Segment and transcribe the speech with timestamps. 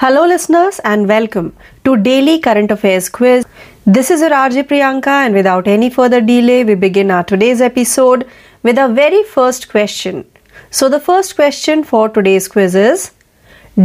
[0.00, 3.44] Hello, listeners, and welcome to Daily Current Affairs Quiz.
[3.84, 8.24] This is RJ Priyanka, and without any further delay, we begin our today's episode
[8.62, 10.24] with our very first question.
[10.70, 13.10] So, the first question for today's quiz is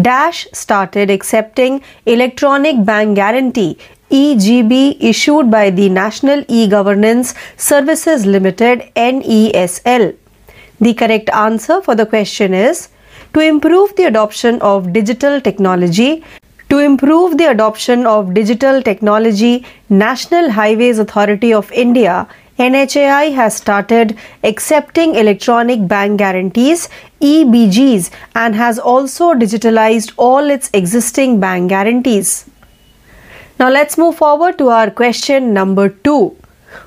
[0.04, 3.80] Dash started accepting electronic bank guarantee
[4.12, 10.16] EGB issued by the National E-Governance Services Limited NESL.
[10.80, 12.90] The correct answer for the question is
[13.34, 16.24] to improve the adoption of digital technology.
[16.70, 22.28] To improve the adoption of digital technology, National Highways Authority of India
[22.60, 26.88] NHAI has started accepting electronic bank guarantees
[27.20, 32.46] EBGs and has also digitalized all its existing bank guarantees.
[33.60, 36.36] Now let's move forward to our question number 2.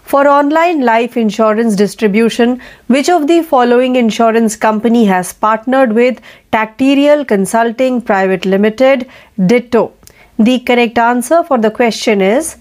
[0.03, 6.21] For online life insurance distribution, which of the following insurance company has partnered with
[6.53, 9.09] Tacterial Consulting Private Limited,
[9.47, 9.93] Ditto?
[10.39, 12.57] The correct answer for the question is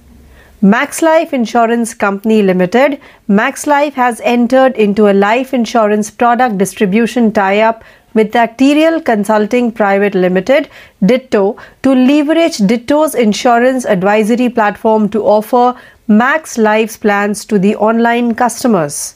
[0.61, 2.99] Max Life Insurance Company Limited.
[3.27, 7.83] Max Life has entered into a life insurance product distribution tie up
[8.15, 10.69] with Tacterial Consulting Private Limited,
[11.05, 15.75] Ditto, to leverage Ditto's insurance advisory platform to offer
[16.07, 19.15] Max Life's plans to the online customers.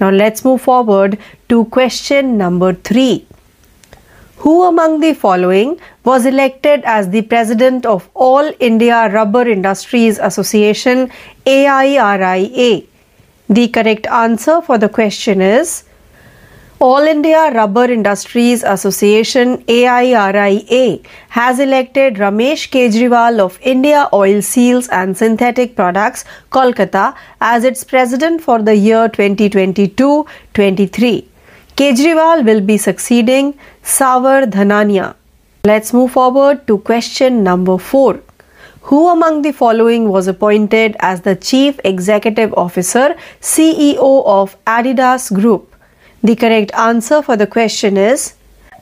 [0.00, 1.18] Now let's move forward
[1.48, 3.24] to question number 3.
[4.38, 11.12] Who among the following was elected as the president of All India Rubber Industries Association
[11.46, 12.82] AIRIA?
[13.48, 15.84] The correct answer for the question is
[16.78, 20.98] all India Rubber Industries Association AIRIA
[21.30, 28.42] has elected Ramesh Kejriwal of India Oil Seals and Synthetic Products Kolkata as its president
[28.42, 31.24] for the year 2022-23.
[31.76, 35.14] Kejriwal will be succeeding Savar Dhanania.
[35.64, 38.20] Let's move forward to question number 4.
[38.82, 45.72] Who among the following was appointed as the Chief Executive Officer CEO of Adidas Group?
[46.22, 48.34] The correct answer for the question is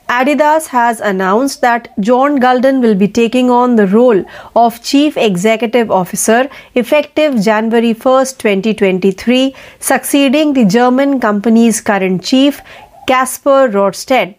[0.07, 4.23] Adidas has announced that John Gulden will be taking on the role
[4.55, 12.61] of Chief Executive Officer effective January 1, 2023, succeeding the German company's current chief,
[13.07, 14.35] Kasper Rorsted.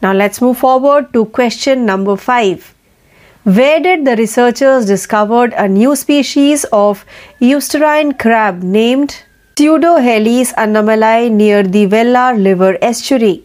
[0.00, 2.74] Now let's move forward to question number 5.
[3.44, 7.04] Where did the researchers discovered a new species of
[7.38, 9.22] eusterine crab named
[9.58, 13.42] Pseudohelys annamalai near the Velar River estuary?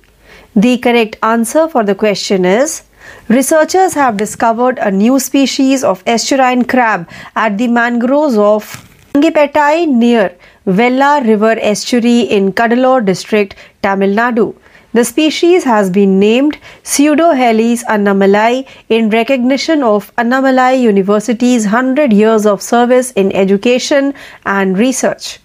[0.58, 2.84] The correct answer for the question is
[3.30, 7.08] Researchers have discovered a new species of estuarine crab
[7.38, 8.66] at the mangroves of
[9.14, 10.36] Angipettai near
[10.68, 14.54] Velar River estuary in Cuddalore district, Tamil Nadu.
[14.92, 22.62] The species has been named Pseudohelys annamalai in recognition of Annamalai University's 100 years of
[22.62, 24.14] service in education
[24.46, 25.40] and research.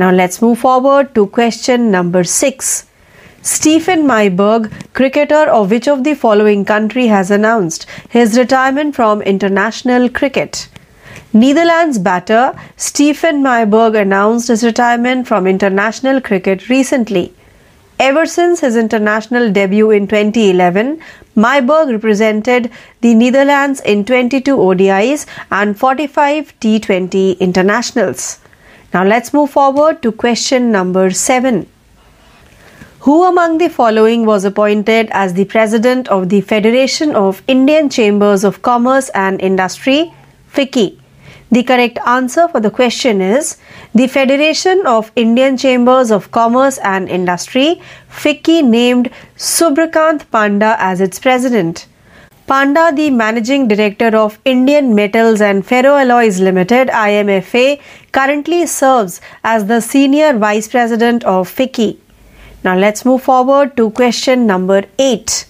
[0.00, 2.86] Now let's move forward to question number 6.
[3.42, 10.08] Stephen Myberg, cricketer of which of the following country has announced his retirement from international
[10.08, 10.68] cricket?
[11.34, 17.34] Netherlands batter Stephen Myberg announced his retirement from international cricket recently.
[17.98, 20.98] Ever since his international debut in 2011,
[21.36, 22.70] Myberg represented
[23.02, 28.38] the Netherlands in 22 ODIs and 45 T20 internationals.
[28.92, 31.66] Now let's move forward to question number 7.
[33.00, 38.42] Who among the following was appointed as the president of the Federation of Indian Chambers
[38.44, 40.12] of Commerce and Industry,
[40.52, 40.98] FICCI?
[41.52, 43.58] The correct answer for the question is
[43.94, 47.80] the Federation of Indian Chambers of Commerce and Industry,
[48.10, 51.86] FICCI, named Subrakant Panda as its president.
[52.50, 57.80] Panda, the managing director of Indian Metals and Ferroalloys Limited IMFA,
[58.10, 61.96] currently serves as the senior vice president of FICCI.
[62.64, 65.46] Now let's move forward to question number 8.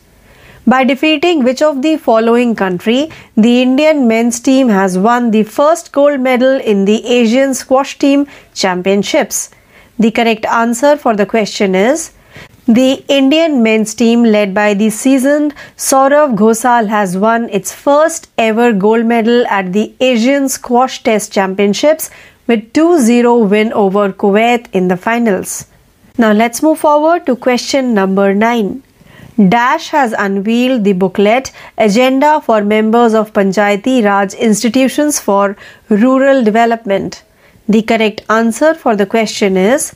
[0.66, 5.93] By defeating which of the following country, the Indian men's team has won the first
[5.93, 9.49] gold medal in the Asian Squash Team Championships?
[9.99, 12.11] The correct answer for the question is
[12.66, 18.72] the Indian men's team, led by the seasoned Saurav Ghosal, has won its first ever
[18.72, 22.10] gold medal at the Asian Squash Test Championships
[22.46, 25.66] with 2 0 win over Kuwait in the finals.
[26.18, 28.82] Now let's move forward to question number 9.
[29.48, 35.56] Dash has unveiled the booklet Agenda for Members of Panchayati Raj Institutions for
[35.88, 37.22] Rural Development.
[37.70, 39.94] The correct answer for the question is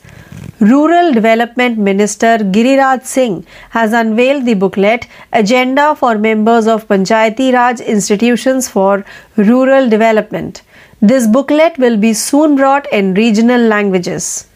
[0.61, 7.81] Rural Development Minister Giriraj Singh has unveiled the booklet Agenda for Members of Panchayati Raj
[7.81, 9.03] Institutions for
[9.35, 10.61] Rural Development.
[11.01, 14.47] This booklet will be soon brought in regional languages.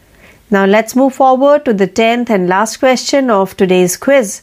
[0.50, 4.40] Now let's move forward to the 10th and last question of today's quiz.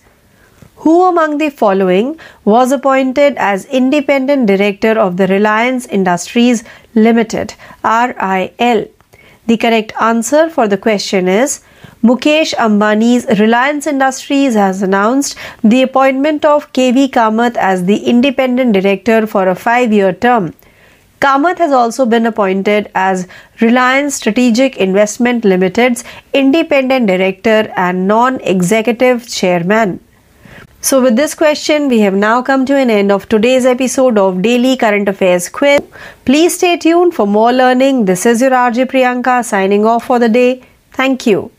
[0.82, 6.64] Who among the following was appointed as independent director of the Reliance Industries
[6.94, 8.86] Limited RIL?
[9.48, 11.62] The correct answer for the question is
[12.04, 19.26] Mukesh Ambani's Reliance Industries has announced the appointment of KV Kamath as the independent director
[19.26, 20.54] for a five year term.
[21.20, 23.28] Kamath has also been appointed as
[23.62, 26.04] Reliance Strategic Investment Limited's
[26.34, 30.00] independent director and non executive chairman.
[30.88, 34.42] So, with this question, we have now come to an end of today's episode of
[34.42, 35.82] Daily Current Affairs Quiz.
[36.24, 38.06] Please stay tuned for more learning.
[38.06, 40.64] This is your RJ Priyanka signing off for the day.
[40.94, 41.52] Thank you.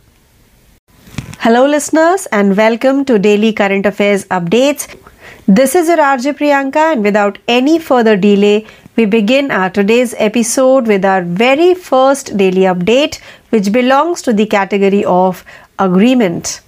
[1.41, 4.97] Hello, listeners, and welcome to Daily Current Affairs Updates.
[5.47, 8.67] This is your RJ Priyanka, and without any further delay,
[8.97, 13.21] we begin our today's episode with our very first daily update,
[13.51, 15.45] which belongs to the category of
[15.79, 16.63] agreement.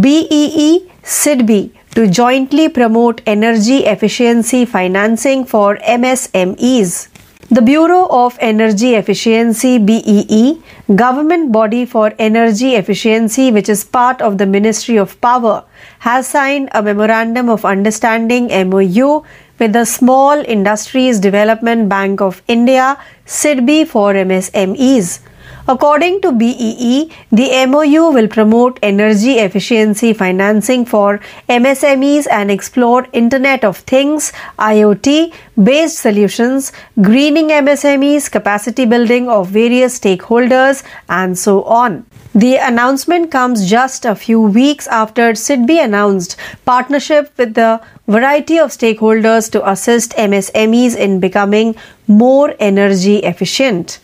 [0.00, 7.06] BEE SIDBI to jointly promote energy efficiency financing for MSMEs.
[7.48, 10.60] The Bureau of Energy Efficiency BEE,
[10.96, 15.62] government body for energy efficiency which is part of the Ministry of Power,
[16.00, 19.22] has signed a memorandum of understanding MOU
[19.60, 25.20] with the Small Industries Development Bank of India SIDBI for MSMEs.
[25.68, 31.18] According to BEE, the MOU will promote energy efficiency financing for
[31.48, 35.34] MSMEs and explore Internet of Things, IoT
[35.64, 36.72] based solutions,
[37.02, 42.06] greening MSMEs, capacity building of various stakeholders, and so on.
[42.32, 48.70] The announcement comes just a few weeks after SIDBI announced partnership with the variety of
[48.70, 51.74] stakeholders to assist MSMEs in becoming
[52.06, 53.98] more energy efficient.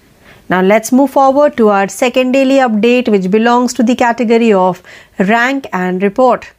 [0.49, 4.83] Now let's move forward to our second daily update, which belongs to the category of
[5.19, 6.51] rank and report.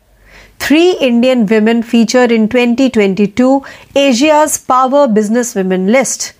[0.59, 3.63] Three Indian women featured in 2022
[3.95, 6.33] Asia's Power Business Women list.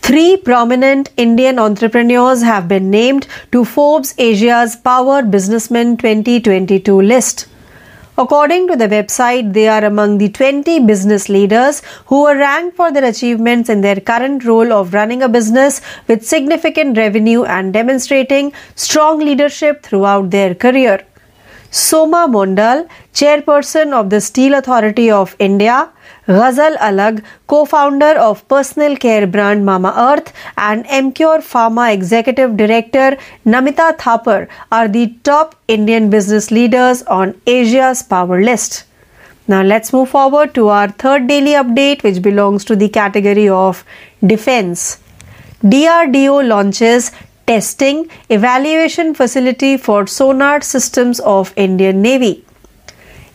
[0.00, 7.46] Three prominent Indian entrepreneurs have been named to Forbes Asia's Power Businessmen 2022 list.
[8.18, 12.90] According to the website, they are among the 20 business leaders who were ranked for
[12.90, 18.54] their achievements in their current role of running a business with significant revenue and demonstrating
[18.74, 21.04] strong leadership throughout their career.
[21.70, 25.90] Soma Mondal, chairperson of the Steel Authority of India,
[26.26, 33.96] Ghazal Alag, co-founder of personal care brand Mama Earth and Emcure Pharma executive director Namita
[33.96, 38.84] Thapar are the top Indian business leaders on Asia's power list.
[39.48, 43.84] Now let's move forward to our third daily update which belongs to the category of
[44.26, 44.98] defense.
[45.62, 47.12] DRDO launches
[47.46, 52.44] testing evaluation facility for sonar systems of Indian Navy.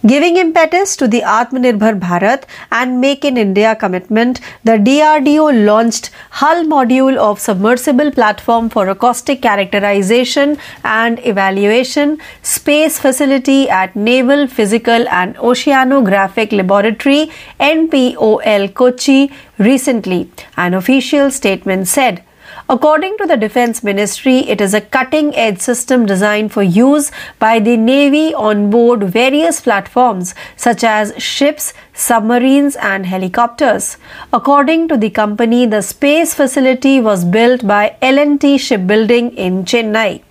[0.04, 6.64] Giving impetus to the Atmanirbhar Bharat and Make in India commitment, the DRDO launched hull
[6.64, 15.36] module of submersible platform for acoustic characterization and evaluation space facility at Naval Physical and
[15.36, 17.30] Oceanographic Laboratory
[17.60, 22.24] NPOL Kochi recently, an official statement said.
[22.74, 27.60] According to the Defense Ministry, it is a cutting edge system designed for use by
[27.60, 33.98] the Navy on board various platforms such as ships, submarines, and helicopters.
[34.32, 40.22] According to the company, the space facility was built by L&T Shipbuilding in Chennai.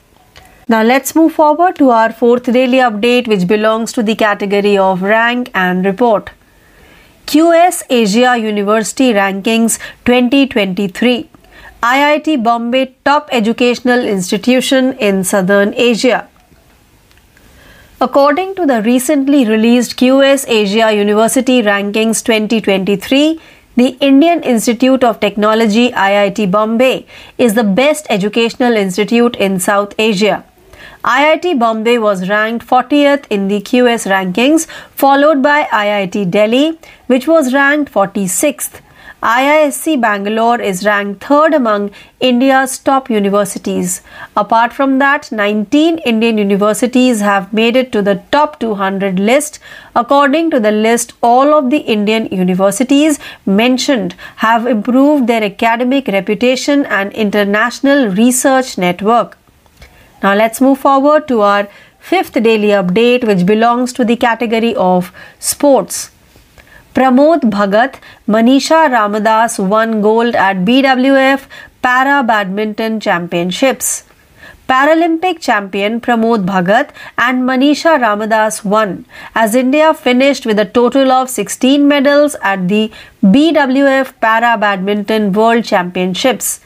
[0.66, 5.02] Now let's move forward to our fourth daily update, which belongs to the category of
[5.02, 6.30] rank and report.
[7.26, 11.29] QS Asia University Rankings 2023
[11.82, 16.28] IIT Bombay top educational institution in southern Asia.
[18.02, 23.40] According to the recently released QS Asia University Rankings 2023,
[23.76, 27.06] the Indian Institute of Technology IIT Bombay
[27.38, 30.44] is the best educational institute in South Asia.
[31.02, 37.54] IIT Bombay was ranked 40th in the QS rankings, followed by IIT Delhi, which was
[37.54, 38.82] ranked 46th.
[39.22, 44.00] IISc Bangalore is ranked third among India's top universities.
[44.34, 49.58] Apart from that, 19 Indian universities have made it to the top 200 list.
[49.94, 56.86] According to the list, all of the Indian universities mentioned have improved their academic reputation
[56.86, 59.36] and international research network.
[60.22, 65.12] Now let's move forward to our fifth daily update, which belongs to the category of
[65.38, 66.10] sports.
[66.94, 71.46] Pramod Bhagat, Manisha Ramadas won gold at BWF
[71.82, 74.04] Para Badminton Championships.
[74.68, 81.30] Paralympic champion Pramod Bhagat and Manisha Ramadas won as India finished with a total of
[81.30, 82.92] 16 medals at the
[83.22, 86.60] BWF Para Badminton World Championships.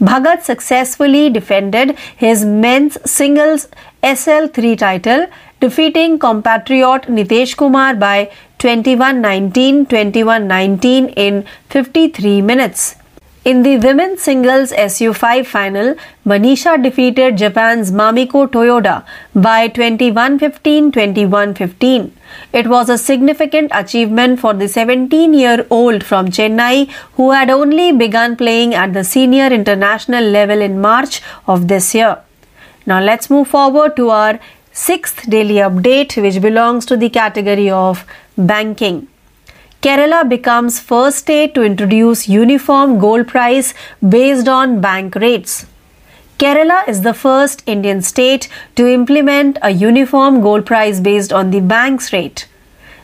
[0.00, 3.68] Bhagat successfully defended his men's singles
[4.02, 5.26] SL3 title,
[5.60, 8.30] defeating compatriot Nitesh Kumar by
[8.66, 12.96] 21-19, 21-19 in 53 minutes.
[13.44, 15.94] In the women's singles SU5 final,
[16.26, 19.04] Manisha defeated Japan's Mamiko Toyoda
[19.36, 22.10] by 21-15, 21-15.
[22.52, 28.74] It was a significant achievement for the 17-year-old from Chennai who had only begun playing
[28.74, 32.18] at the senior international level in March of this year.
[32.84, 34.40] Now let's move forward to our
[34.72, 38.04] sixth daily update which belongs to the category of
[38.36, 39.08] banking.
[39.82, 43.72] Kerala becomes first state to introduce uniform gold price
[44.06, 45.66] based on bank rates.
[46.38, 51.60] Kerala is the first Indian state to implement a uniform gold price based on the
[51.60, 52.46] bank's rate.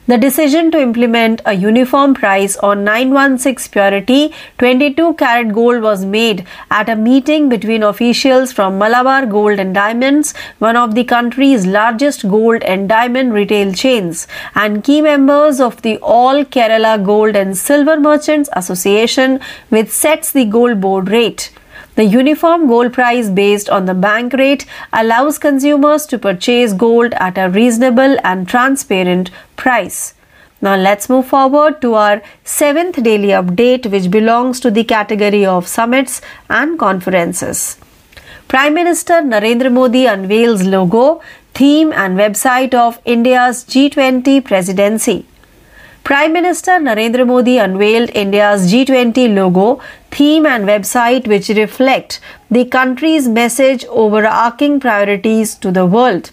[0.08, 6.44] The decision to implement a uniform price on 916 purity 22 carat gold was made
[6.72, 12.28] at a meeting between officials from Malabar Gold and Diamonds, one of the country's largest
[12.28, 17.96] gold and diamond retail chains, and key members of the All Kerala Gold and Silver
[18.00, 21.52] Merchants Association, which sets the gold board rate.
[21.94, 27.36] The uniform gold price based on the bank rate allows consumers to purchase gold at
[27.36, 30.14] a reasonable and transparent price.
[30.62, 35.68] Now let's move forward to our seventh daily update, which belongs to the category of
[35.68, 37.76] summits and conferences.
[38.48, 41.20] Prime Minister Narendra Modi unveils logo,
[41.52, 45.26] theme, and website of India's G20 presidency.
[46.04, 49.80] Prime Minister Narendra Modi unveiled India's G20 logo,
[50.10, 56.32] theme, and website, which reflect the country's message overarching priorities to the world.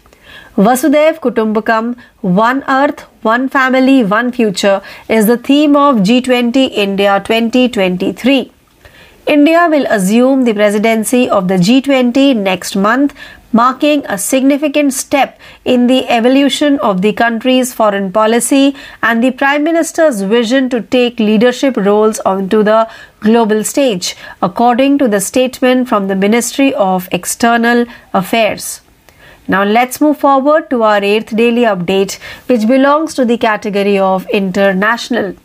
[0.58, 8.52] Vasudhaiv Kutumbakam, One Earth, One Family, One Future is the theme of G20 India 2023.
[9.28, 13.14] India will assume the presidency of the G20 next month,
[13.52, 19.64] marking a significant step in the evolution of the country's foreign policy and the Prime
[19.64, 22.88] Minister's vision to take leadership roles onto the
[23.20, 28.82] global stage, according to the statement from the Ministry of External Affairs.
[29.48, 34.28] Now let's move forward to our eighth daily update, which belongs to the category of
[34.30, 35.36] international.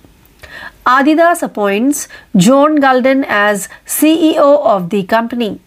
[0.84, 5.60] Adidas appoints John Gulden as CEO of the company.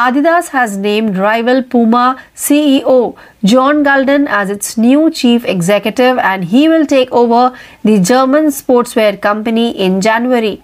[0.00, 6.68] Adidas has named rival Puma CEO John Gulden as its new chief executive and he
[6.68, 10.62] will take over the German sportswear company in January.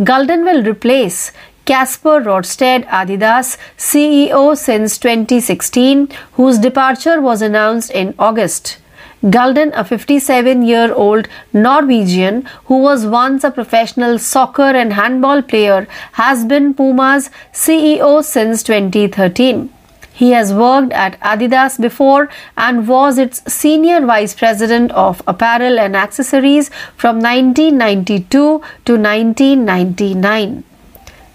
[0.00, 1.30] Gulden will replace
[1.64, 8.78] Casper Rodsted, Adidas CEO since 2016, whose departure was announced in August.
[9.24, 15.86] Gulden, a 57 year old Norwegian who was once a professional soccer and handball player,
[16.14, 19.72] has been Puma's CEO since 2013.
[20.12, 25.94] He has worked at Adidas before and was its senior vice president of apparel and
[25.94, 28.58] accessories from 1992 to
[28.98, 30.64] 1999.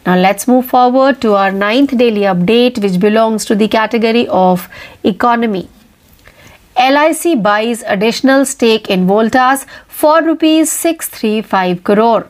[0.06, 4.70] Now let's move forward to our ninth daily update, which belongs to the category of
[5.06, 5.70] economy.
[6.78, 12.30] LIC buys additional stake in Voltas for rupees 635 crore.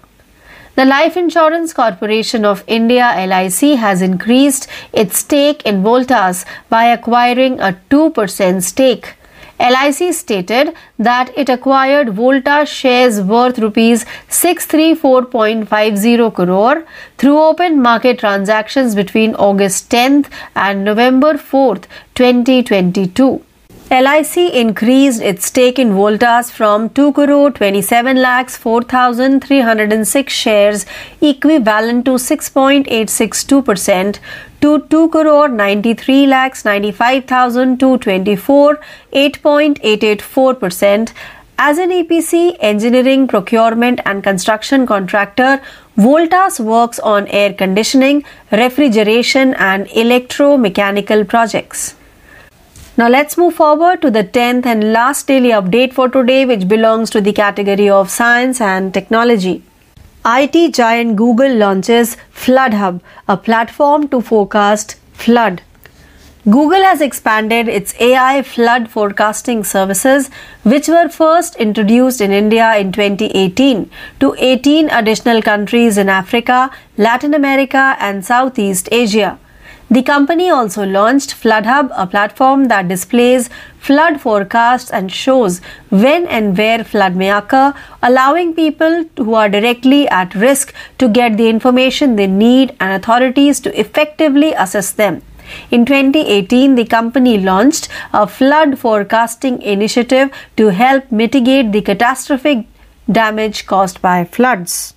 [0.75, 7.59] The Life Insurance Corporation of India LIC has increased its stake in Voltas by acquiring
[7.59, 9.15] a 2% stake.
[9.59, 16.85] LIC stated that it acquired Voltas shares worth rupees 634.50 crore
[17.17, 23.43] through open market transactions between August 10th and November 4th, 2022.
[23.89, 30.85] LIC increased its stake in Voltas from 2 crore 27 lakhs 4306 shares
[31.21, 34.19] equivalent to 6.862%
[34.59, 38.77] to 2 crore 93 lakhs 95224
[39.13, 41.13] 8.884%
[41.57, 45.59] As an EPC, engineering, procurement, and construction contractor,
[45.97, 51.95] Voltas works on air conditioning, refrigeration, and electromechanical projects.
[52.99, 57.11] Now let's move forward to the 10th and last daily update for today, which belongs
[57.11, 59.61] to the category of science and technology.
[60.25, 65.61] IT giant Google launches Flood Hub, a platform to forecast flood.
[66.45, 70.31] Google has expanded its AI flood forecasting services,
[70.63, 77.35] which were first introduced in India in 2018, to 18 additional countries in Africa, Latin
[77.35, 79.37] America, and Southeast Asia.
[79.89, 86.57] The company also launched FloodHub, a platform that displays flood forecasts and shows when and
[86.57, 92.17] where flood may occur, allowing people who are directly at risk to get the information
[92.17, 95.21] they need and authorities to effectively assess them.
[95.71, 102.65] In 2018, the company launched a flood forecasting initiative to help mitigate the catastrophic
[103.09, 104.96] damage caused by floods.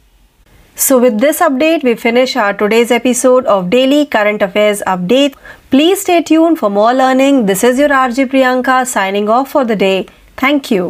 [0.81, 5.35] So, with this update, we finish our today's episode of Daily Current Affairs Update.
[5.71, 7.45] Please stay tuned for more learning.
[7.45, 10.07] This is your RJ Priyanka signing off for the day.
[10.39, 10.87] Thank you.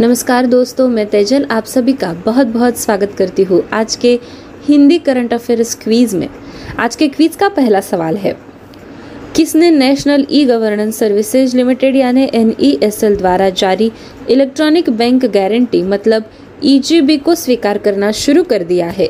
[0.00, 4.18] नमस्कार दोस्तों मैं तेजल आप सभी का बहुत बहुत स्वागत करती हूँ आज के
[4.68, 6.28] हिंदी करंट अफेयर्स क्वीज में
[6.78, 8.36] आज के क्विज का पहला सवाल है
[9.36, 13.90] किसने national e governance services limited यानी एन द्वारा जारी
[14.30, 16.30] इलेक्ट्रॉनिक बैंक गारंटी मतलब
[16.62, 19.08] ईजीबी को स्वीकार करना शुरू कर दिया है।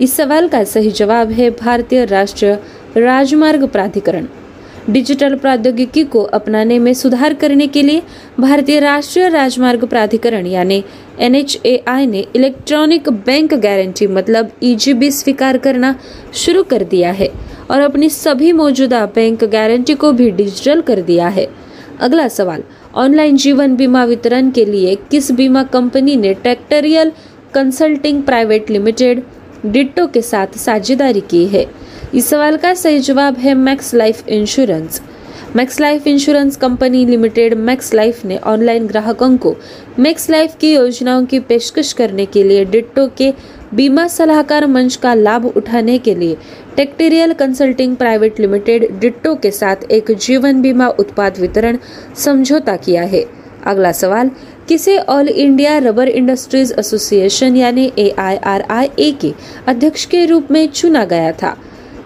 [0.00, 2.54] इस सवाल का सही जवाब है भारतीय राष्ट्रीय
[2.96, 4.26] राजमार्ग प्राधिकरण।
[4.88, 8.02] डिजिटल प्रौद्योगिकी को अपनाने में सुधार करने के लिए
[8.40, 10.82] भारतीय राष्ट्रीय राजमार्ग प्राधिकरण यानी
[11.18, 11.32] एन
[12.10, 15.94] ने इलेक्ट्रॉनिक बैंक गारंटी मतलब ईजीबी स्वीकार करना
[16.34, 17.28] शुरू कर दिया है
[17.70, 21.46] और अपनी सभी मौजूदा बैंक गारंटी को भी डिजिटल कर दिया है।
[22.00, 22.62] अगला सवाल
[22.96, 27.12] ऑनलाइन जीवन बीमा वितरण के लिए किस बीमा कंपनी ने Tectorial
[27.54, 29.22] consulting private limited,
[29.66, 31.66] Ditto के साथ साझेदारी की है?
[32.14, 35.02] इस सवाल का सही जवाब है Max Life insurance.
[35.56, 39.56] Max Life insurance company limited Max Life ने ऑनलाइन ग्राहकों को
[39.98, 43.32] मैक्स लाइफ की योजनाओं की पेशकश करने के लिए डिट्टो के
[43.74, 46.34] बीमा सलाहकार मंच का लाभ उठाने के लिए
[46.76, 51.78] Tectorial consulting private limited Ditto के साथ एक जीवन बीमा उत्पाद वितरण
[52.16, 53.24] समझौता किया है।
[53.66, 54.30] अगला सवाल,
[54.68, 59.32] किसे all India rubber industries association यानी ए के
[59.66, 61.56] अध्यक्ष के रूप में चुना गया था?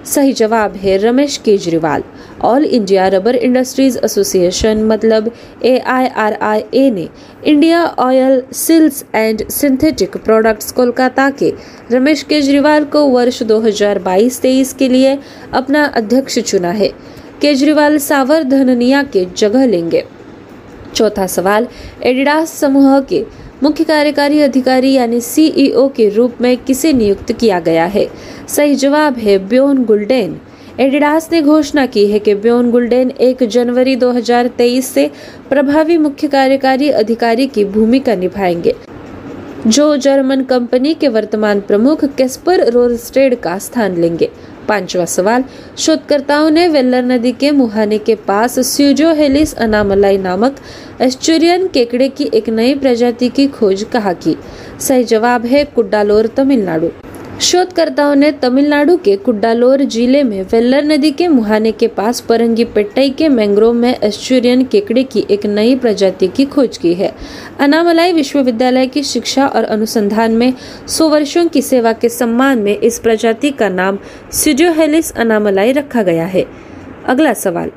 [0.09, 2.03] सही जवाब है Ramesh Kejriwal.
[2.43, 5.31] All India rubber industries association मतलब
[5.65, 7.09] A I R I A ने
[7.45, 11.53] India oil, seals and synthetic products Kolkata के
[11.93, 15.19] रमेश केजरीवाल को वर्ष 2022-23 के लिए
[15.53, 16.89] अपना अध्यक्ष चुना है।
[17.41, 20.05] केजरीवाल सावर धननिया के जगह लेंगे।
[20.95, 21.67] चौथा सवाल,
[22.03, 23.25] एडिडास समूह के
[23.63, 28.07] मुख्य कार्यकारी अधिकारी यानी सीईओ e के रूप में किसे नियुक्त किया गया है?
[28.49, 30.37] सही जवाब है ब्योन गुल्डेन।
[30.81, 35.11] एडिडास ने घोषणा की है कि ब्योन गुल्डेन एक जनवरी 2023 से
[35.49, 38.75] प्रभावी मुख्य कार्यकारी अधिकारी की भूमिका निभाएँगे।
[39.67, 44.31] जो जर्मन कंपनी के वर्तमान प्रमुख केस्पर रोरस्टेड का स्थान लेंगे।
[44.69, 45.45] पांचवा सवाल,
[45.79, 50.57] शोधकर्ताओं ने वेल्लर नदी के मुहाने के पास स्यूजोहेलिस अनामलाई नामक
[51.01, 54.37] एस्चुरियन केकड़े की एक नई प्रजाति की खोज कहा की?
[54.81, 56.89] सही जवाब है कुडालोर तमिलनाडु।
[57.41, 63.11] शोधकर्ताओं ने तमिलनाडु के कुड्डालोर ज़िले में वेल्लर नदी के मुहाने के पास परंगी पेट्टई
[63.11, 67.13] के मैंग्रोव में एस्चुरियन केकड़े की एक नई प्रजाति की खोज की है।
[67.61, 70.53] अनामलाई विश्वविद्यालय की शिक्षा और अनुसंधान में
[70.89, 73.99] सौ वर्षों की सेवा के सम्मान में इस प्रजाति का नाम
[74.33, 76.47] सिजोहेलिस अनामलाई रखा गया है।
[77.07, 77.71] अगला सवाल,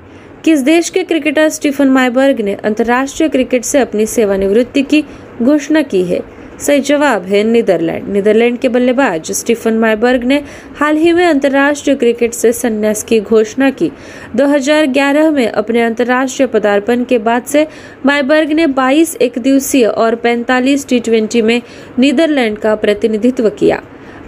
[0.46, 5.04] किस देश के क्रिकेटर स्टीफन माइबर्ग ने अंतर्राष्ट्रीय क्रिकेट से अपनी सेवानिवृत्ति की
[5.42, 6.41] घोषणा की है?
[6.62, 10.42] सही जवाब है नीदरलैंड। नीदरलैंड के बल्लेबाज स्टीफन माइबर्ग ने
[10.80, 13.92] हाल ही में अंतर्राष्ट्रीय क्रिकेट से संन्यास की घोषणा की।
[14.36, 17.68] 2011 में अपने अंतर्राष्ट्रीय पदार्पण के बाद से
[18.06, 21.62] माइबर्ग ने 22 एक दिवसीय और 45 टी में
[22.00, 23.82] नीदरलैंड का प्रतिनिधित्व किया।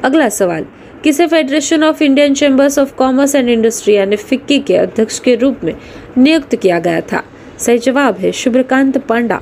[0.04, 0.66] अगला सवाल,
[1.04, 5.64] किसे federation of Indian chambers of commerce and industry यानी फिक्की के अध्यक्ष के रूप
[5.64, 5.74] में
[6.18, 7.24] नियुक्त किया गया था?
[7.60, 9.40] सही जवाब है Shubhrakant Panda.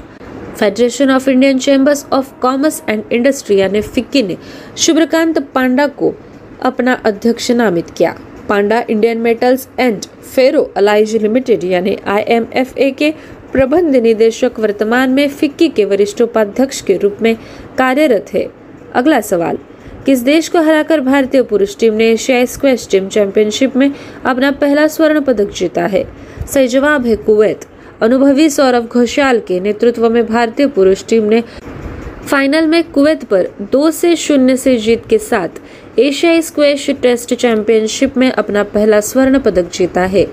[0.59, 4.35] Federation of Indian chambers of commerce and industry यानी फिक्की ने
[4.77, 6.13] शुभ्रकांत पांडा को
[6.61, 8.13] अपना अध्यक्ष नामित KIA.
[8.49, 13.11] Panda Indian metals and ferro alloys limited यानी आईएमएफए के
[13.51, 17.35] प्रबंध निदेशक वर्तमान में फिक्की के वरिष्ठ उपाध्यक्ष के रूप में
[17.77, 18.45] कार्यरत है।
[18.93, 19.57] अगला सवाल,
[20.05, 23.89] किस देश को हराकर भारतीय पुरुष टीम ने एशियाई स्क्वैश टीम चैंपियनशिप में
[24.25, 26.03] अपना पहला स्वर्ण पदक जीता है?
[26.47, 27.65] सही जवाब है कुवैत।
[28.01, 31.41] अनुभवी सौरभ घोषाल के नेतृत्व में भारतीय पुरुष टीम ने
[32.27, 38.17] फाइनल में कुवैत पर दो से शून्य से जीत के साथ एशियाई स्क्वैश टेस्ट चैंपियनशिप
[38.17, 40.25] में अपना पहला स्वर्ण पदक जीता है।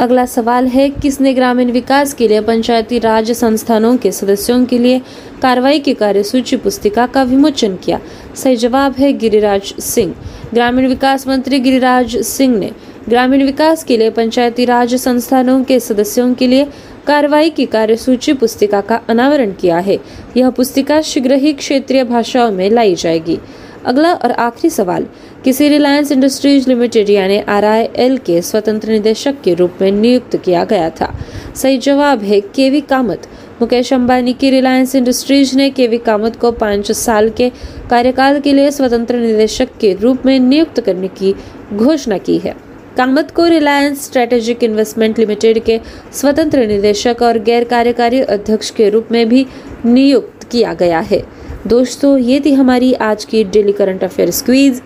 [0.00, 5.00] अगला सवाल है, किसने ग्रामीण विकास के लिए पंचायती राज संस्थानों के सदस्यों के लिए
[5.42, 8.00] कार्रवाई की कार्यसूची पुस्तिका का विमोचन किया?
[8.34, 10.14] सही जवाब है गिरिराज सिंह।
[10.54, 12.70] ग्रामीण विकास मंत्री गिरिराज सिंह ने
[13.08, 16.66] ग्रामीण विकास के लिए पंचायती राज संस्थानों के सदस्यों के लिए
[17.06, 19.96] कार्रवाई की कार्यसूची पुस्तिका का अनावरण किया है।
[20.36, 23.36] यह पुस्तिका शीघ्र ही क्षेत्रीय भाषाओं में लाई जाएगी।
[23.84, 25.04] अगला और आखिरी सवाल,
[25.44, 30.88] किसी रिलायंस इंडस्ट्रीज़ लिमिटेड यानी आरआईएल के स्वतंत्र निदेशक के रूप में नियुक्त किया गया
[30.90, 31.12] था।
[31.56, 33.28] सही जवाब है केवी कामत।
[33.60, 37.48] मुकेश अंबानी की रिलायंस इंडस्ट्रीज़ ने केवी कामत को पाँच साल के
[37.90, 41.34] कार्यकाल के लिए स्वतंत्र निदेशक के रूप में नियुक्त करने की
[41.72, 45.78] घोषणा की है। कामत को रिलायंस स्ट्रेटेजिक इन्वेस्टमेंट लिमिटेड के
[46.12, 49.44] स्वतंत्र निदेशक और गैर कार्यकारी अध्यक्ष के रूप में भी
[49.84, 51.18] नियुक्त किया गया है।
[51.64, 54.80] दोस्तों, ये थी हमारी आज की डेली करंट अफेयर क्वीज।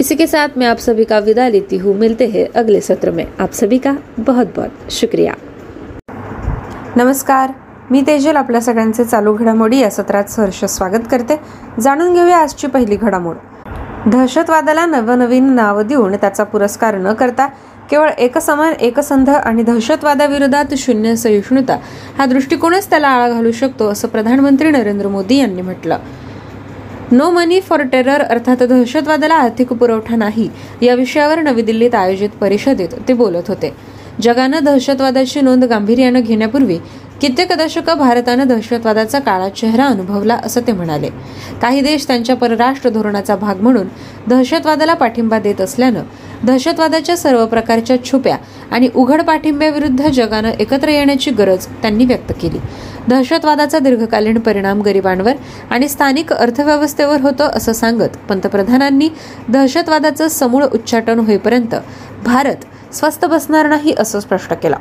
[0.00, 3.24] इसी के साथ मैं आप सभी का विदा लेती हूँ। मिलते हैं अगले सत्र में।
[3.38, 5.32] आप सभी का बहुत बहुत शुक्रिया।
[6.96, 7.50] नमस्कार।
[7.90, 11.40] मी तेजल, आपल्या सगळ्यांचे चालू घडामोडी या सत्रात सहर्ष स्वागत करते.
[11.80, 13.36] जाणून घेऊया आजची पहिली घडामोड.
[14.06, 17.46] दहशतवादाला नवनवीन नाव देऊन त्याचा पुरस्कार न करता
[17.90, 21.78] केवळ एकसमान एकसंध आणि दहशतवादाविरोधात शून्य सहिष्णुता
[22.18, 25.98] हा दृष्टिकोनच त्याला आळा घालू शकतो असं प्रधानमंत्री नरेंद्र मोदी यांनी म्हटलं.
[27.12, 30.48] नो मनी फॉर टेरर अर्थात दहशतवादाला आर्थिक पुरवठा नाही
[30.82, 33.74] या विषयावर नवी दिल्लीत आयोजित परिषदेत ते बोलत होते.
[34.22, 36.78] जगानं दहशतवादाची नोंद गांभीर्यानं घेण्यापूर्वी
[37.20, 41.08] कित्येक दशकं भारतानं दहशतवादाचा काळा चेहरा अनुभवला असं ते म्हणाले.
[41.62, 43.86] काही देश त्यांच्या परराष्ट्र धोरणाचा भाग म्हणून
[44.28, 46.02] दहशतवादाला पाठिंबा देत असल्यानं
[46.44, 48.36] दहशतवादाच्या सर्व प्रकारच्या छुप्या
[48.70, 52.58] आणि उघड पाठिंब्याविरुद्ध जगानं एकत्र येण्याची गरज त्यांनी व्यक्त केली.
[53.08, 55.32] दहशतवादाचा दीर्घकालीन परिणाम गरिबांवर
[55.70, 59.08] आणि स्थानिक अर्थव्यवस्थेवर होतो असं सांगत पंतप्रधानांनी
[59.48, 61.74] दहशतवादाचं समूळ उच्चाटन होईपर्यंत
[62.24, 64.76] भारत स्वस्त बसणार नाही असं स्पष्ट केलं.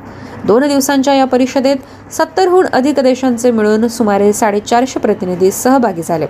[0.45, 6.27] दोन दिवसांच्या या परिषदेत सत्तरहून अधिक देशांचे मिळून सुमारे साडेचारशे प्रतिनिधी सहभागी झाले.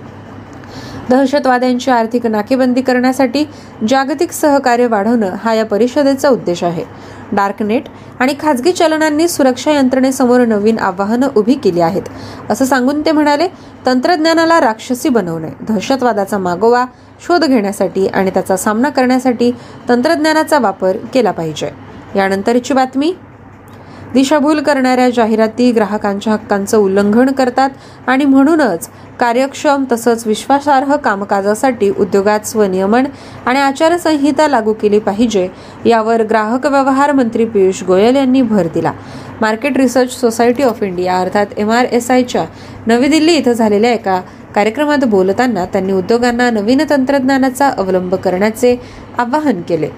[1.10, 3.44] दहशतवाद्यांची आर्थिक नाकेबंदी करण्यासाठी
[3.88, 6.84] जागतिक सहकार्य वाढवणं हा या परिषदेचा उद्देश आहे.
[7.32, 7.84] डार्कनेट
[8.20, 12.02] आणि खाजगी चलनांनी सुरक्षा यंत्रणेसमोर नवीन आव्हानं उभी केली आहेत.
[12.50, 13.48] असं सांगून ते म्हणाले
[13.86, 16.84] तंत्रज्ञानाला राक्षसी बनवणे दहशतवादाचा मागोवा
[17.20, 19.52] शोध घेण्यासाठी आणि त्याचा सामना करण्यासाठी
[19.88, 21.70] तंत्रज्ञानाचा वापर केला पाहिजे.
[22.16, 23.14] यानंतरची बातमी
[24.14, 27.70] दिशाभूल करणाऱ्या जाहिराती ग्राहकांच्या हक्कांचं उल्लंघन करतात
[28.06, 28.88] आणि म्हणूनच
[29.20, 33.06] कार्यक्षम तसंच विश्वासार्ह कामकाजासाठी उद्योगात स्वनियमन
[33.46, 35.46] आणि आचारसंहिता लागू केली पाहिजे
[35.86, 38.92] यावर ग्राहक व्यवहार मंत्री पियुष गोयल यांनी भर दिला.
[39.40, 42.44] Market research society of India अर्थात एम आर एस आयच्या
[42.86, 44.20] नवी दिल्ली इथं झालेल्या एका
[44.54, 48.76] कार्यक्रमात बोलताना त्यांनी उद्योगांना नवीन तंत्रज्ञानाचा अवलंब करण्याचे
[49.18, 49.88] आवाहन केले.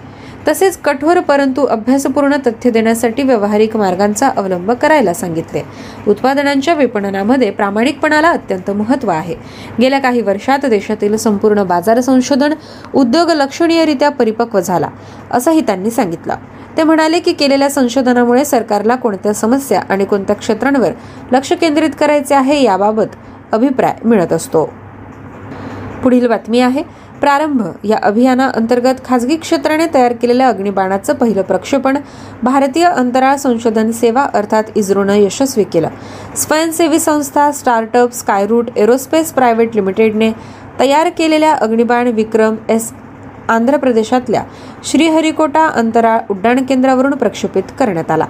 [0.49, 5.63] तसेच कठोर परंतु अभ्यासपूर्ण तथ्य देण्यासाठी व्यावहारिक मार्गांचा अवलंब करायला सांगितले.
[6.09, 9.35] उत्पादनांच्या विपणनामध्ये प्रामाणिकपणाला अत्यंत महत्त्व आहे.
[9.81, 12.55] गेल्या काही वर्षात देशातील संपूर्ण बाजार संशोधन
[12.95, 14.89] उद्योग लक्षणीयरित्या परिपक्व झाला
[15.31, 16.35] असंही त्यांनी सांगितलं.
[16.77, 20.91] ते म्हणाले की केलेल्या संशोधनामुळे सरकारला कोणत्या समस्या आणि कोणत्या क्षेत्रांवर
[21.33, 23.17] लक्ष केंद्रित करायचे आहे याबाबत
[23.53, 24.73] अभिप्राय मिळत असतो.
[26.03, 26.83] पुढील बातमी आहे.
[27.21, 27.63] प्रारंभ.
[27.85, 31.97] या अभियानाअंतर्गत खासगी क्षेत्राने तयार केलेल्या अग्निबाणाचं पहिलं प्रक्षेपण
[32.43, 35.89] भारतीय अंतराळ संशोधन सेवा अर्थात इस्रोनं यशस्वी केलं.
[36.37, 40.33] स्वयंसेवी संस्था स्टार्टअप स्कायरूट एरोस्पेस प्रायव्हेट लिमिटेडने
[40.81, 42.93] तयार केलेल्या अग्निबाण विक्रम एस
[43.49, 44.43] आंध्र प्रदेशातल्या
[44.85, 48.27] श्रीहरिकोटा अंतराळ उड्डाण केंद्रावरून प्रक्षेपित करण्यात आला.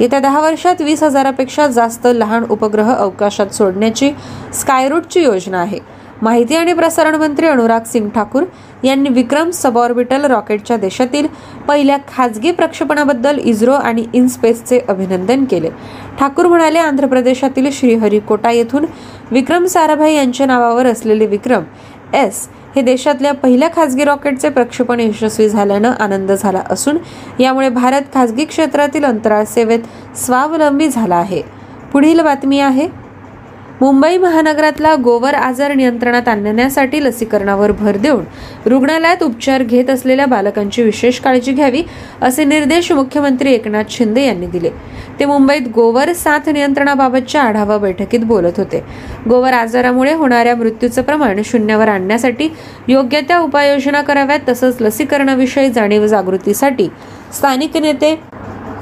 [0.00, 4.12] येत्या दहा वर्षात वीस हजारापेक्षा जास्त लहान उपग्रह अवकाशात सोडण्याची
[4.54, 6.01] स्कायरूटची योजना आहे.
[6.22, 8.42] माहिती आणि प्रसारण मंत्री अनुराग सिंग ठाकूर
[8.84, 11.26] यांनी विक्रम सबऑर्बिटल रॉकेटच्या देशातील
[11.68, 15.70] पहिल्या खाजगी प्रक्षेपणाबद्दल इस्रो आणि इनस्पेसचे अभिनंदन केले.
[16.20, 18.84] ठाकूर म्हणाले आंध्र प्रदेशातील श्रीहरिकोटा येथून
[19.30, 21.64] विक्रम साराभाई यांच्या नावावर असलेले विक्रम
[22.14, 26.98] एस हे देशातल्या पहिल्या खासगी रॉकेटचे प्रक्षेपण यशस्वी झाल्यानं आनंद झाला असून
[27.40, 31.42] यामुळे भारत खासगी क्षेत्रातील अंतराळ सेवेत स्वावलंबी झाला आहे.
[31.92, 32.88] पुढील बातमी आहे.
[33.82, 38.24] मुंबई महानगरातला गोवर आजार नियंत्रणात आणण्यासाठी लसीकरणावर भर देऊन
[38.66, 41.82] रुग्णालयात उपचार घेत असलेल्या बालकांची विशेष काळजी घ्यावी
[42.22, 44.70] असे निर्देश मुख्यमंत्री एकनाथ शिंदे यांनी दिले.
[45.20, 48.82] ते मुंबईत गोवर साथ नियंत्रणाबाबतच्या आढावा बैठकीत बोलत होते.
[49.28, 52.48] गोवर आजारामुळे होणाऱ्या मृत्यूचं प्रमाण शून्यावर आणण्यासाठी
[52.88, 56.88] योग्य त्या उपाययोजना कराव्यात तसंच लसीकरणाविषयी जाणीव जागृतीसाठी
[57.32, 58.14] स्थानिक नेते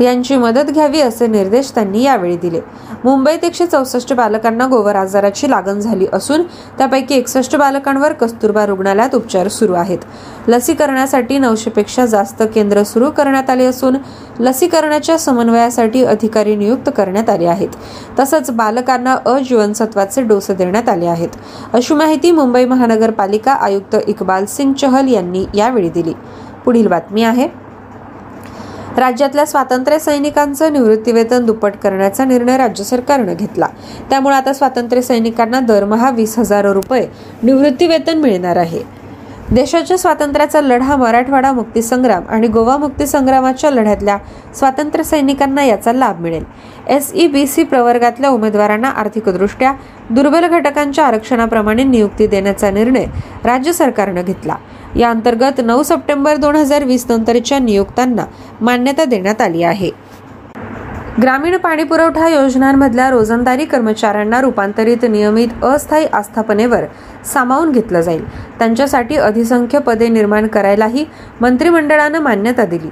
[0.00, 2.60] यांची मदत घ्यावी असे निर्देश त्यांनी यावेळी दिले.
[3.04, 6.42] मुंबईत एकशे चौसष्ट बालकांना गोवर आजाराची लागण झाली असून
[6.78, 9.98] त्यापैकी एकसष्ट बालकांवर कस्तुरबा रुग्णालयात उपचार सुरू आहेत.
[10.48, 13.96] लसीकरणासाठी नऊशेपेक्षा जास्त केंद्र सुरू करण्यात आले असून
[14.40, 17.68] लसीकरणाच्या समन्वयासाठी अधिकारी नियुक्त करण्यात आले आहेत.
[18.18, 21.28] तसंच बालकांना अजीवनसत्वाचे डोस देण्यात आले आहेत.
[21.72, 26.12] अशी माहिती मुंबई महानगरपालिका आयुक्त इकबाल सिंग चहल यांनी यावेळी दिली.
[26.64, 27.69] पुढील बातमी आहे.
[29.00, 33.66] राज्यातल्या स्वातंत्र्य सैनिकांचं निवृत्तीवेतन दुप्पट करण्याचा निर्णय राज्य सरकारनं घेतला.
[34.10, 37.06] त्यामुळे आता स्वातंत्र्य सैनिकांना दरमहा वीस हजार रुपये
[37.42, 38.99] निवृत्तीवेतन मिळणार आहे.
[39.52, 44.16] देशाच्या स्वातंत्र्याचा लढा मराठवाडा मुक्तीसंग्राम आणि गोवा मुक्तीसंग्रामाच्या लढ्यातल्या
[44.54, 46.44] स्वातंत्र्य सैनिकांना याचा लाभ मिळेल.
[46.88, 49.72] एस ई बी सी प्रवर्गातल्या उमेदवारांना आर्थिकदृष्ट्या
[50.10, 53.06] दुर्बल घटकांच्या आरक्षणाप्रमाणे नियुक्ती देण्याचा निर्णय
[53.44, 54.56] राज्य सरकारनं घेतला.
[54.96, 58.24] या अंतर्गत नऊ सप्टेंबर दोन हजार वीस नंतरच्या नियुक्तांना
[58.60, 59.90] मान्यता देण्यात आली आहे.
[61.22, 66.84] ग्रामीण पाणी पुरवठा योजनांमधल्या रोजंदारी कर्मचाऱ्यांना रूपांतरित नियमित अस्थायी आस्थापनेवर
[67.24, 68.24] सामावून घेतलं जाईल.
[68.59, 71.04] त्यांच्यासाठी अधिसंख्य पदे निर्माण करायलाही
[71.40, 72.88] मंत्रिमंडळानं मान्यता दिली.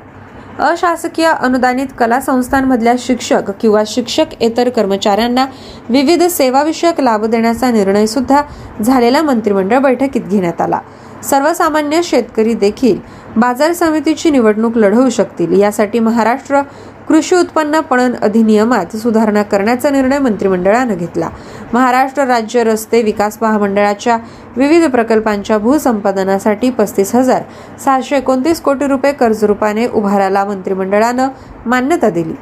[0.58, 5.46] अशासकीय अनुदानित कला संस्थांमधल्या शिक्षक किंवा शिक्षक इतर कर्मचाऱ्यांना
[5.88, 8.42] विविध सेवाविषयक लाभ देण्याचा निर्णय सुद्धा
[8.82, 10.78] झालेला मंत्रिमंडळ बैठकीत घेण्यात आला.
[11.22, 12.98] सर्वसामान्य शेतकरी देखील
[13.36, 16.60] बाजार समितीची निवडणूक लढवू शकतील यासाठी महाराष्ट्र
[17.08, 21.28] कृषी उत्पन्न पणन अधिनियमात सुधारणा करण्याचा निर्णय मंत्रिमंडळानं घेतला.
[21.72, 24.18] महाराष्ट्र राज्य रस्ते विकास महामंडळाच्या
[24.56, 27.42] विविध प्रकल्पांच्या भूसंपादनासाठी पस्तीस हजार
[27.84, 31.28] सहाशे एकोणतीस कोटी रुपये कर्जरूपाने उभारायला मंत्रिमंडळानं
[31.66, 32.34] मान्यता दिली.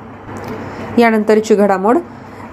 [1.02, 1.98] यानंतरची घडामोड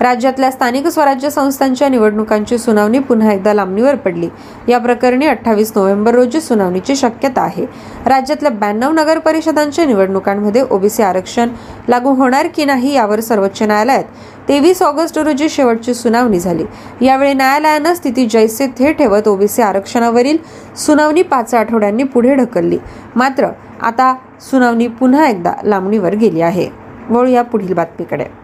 [0.02, 4.30] राज्यातल्या स्थानिक स्वराज्य संस्थांच्या निवडणुकांची सुनावणी पुन्हा एकदा लांबणीवर पडली.
[4.68, 7.66] या प्रकरणी अठ्ठावीस नोव्हेंबर रोजी सुनावणीची शक्यता आहे.
[8.06, 11.50] राज्यातल्या ब्याण्णव नगर परिषदांच्या निवडणुकांमध्ये ओबीसी आरक्षण
[11.88, 14.04] लागू होणार की नाही यावर सर्वोच्च न्यायालयात
[14.48, 16.66] तेवीस ऑगस्ट रोजी शेवटची सुनावणी झाली.
[17.02, 20.38] यावेळी न्यायालयानं स्थिती जैसे थे ठेवत ओबीसी आरक्षणावरील
[20.78, 22.78] सुनावणी पाच आठवड्यांनी पुढे ढकलली.
[23.16, 23.48] मात्र
[23.82, 26.70] आता सुनावणी पुन्हा एकदा लांबणीवर गेली आहे.
[27.10, 28.43] वळू या पुढील बातमीकडे.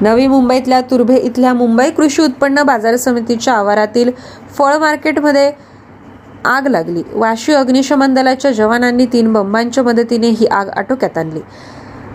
[0.00, 4.10] नवी मुंबईतल्या तुर्भे इथल्या मुंबई कृषी उत्पन्न बाजार समितीच्या आवारातील
[4.58, 5.52] फळ मार्केटमध्ये
[6.44, 7.02] आग लागली.
[7.12, 11.40] वाशी अग्निशमन दलाच्या जवानांनी तीन बंबांच्या मदतीने ही आग आटोक्यात आणली.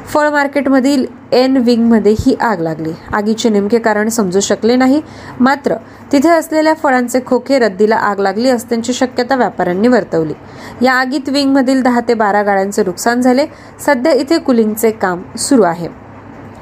[0.08, 2.92] फळ मार्केटमधील एन विंगमध्ये ही आग लागली.
[3.14, 5.02] आगीचे नेमके कारण समजू शकले नाही.
[5.40, 5.76] मात्र
[6.12, 10.34] तिथे असलेल्या फळांचे खोके रद्दीला आग लागली असल्याची शक्यता व्यापाऱ्यांनी वर्तवली.
[10.82, 13.46] या आगीत विंगमधील दहा ते बारा गाड्यांचे नुकसान झाले.
[13.86, 16.07] सध्या इथे कुलिंगचे काम सुरू आहे.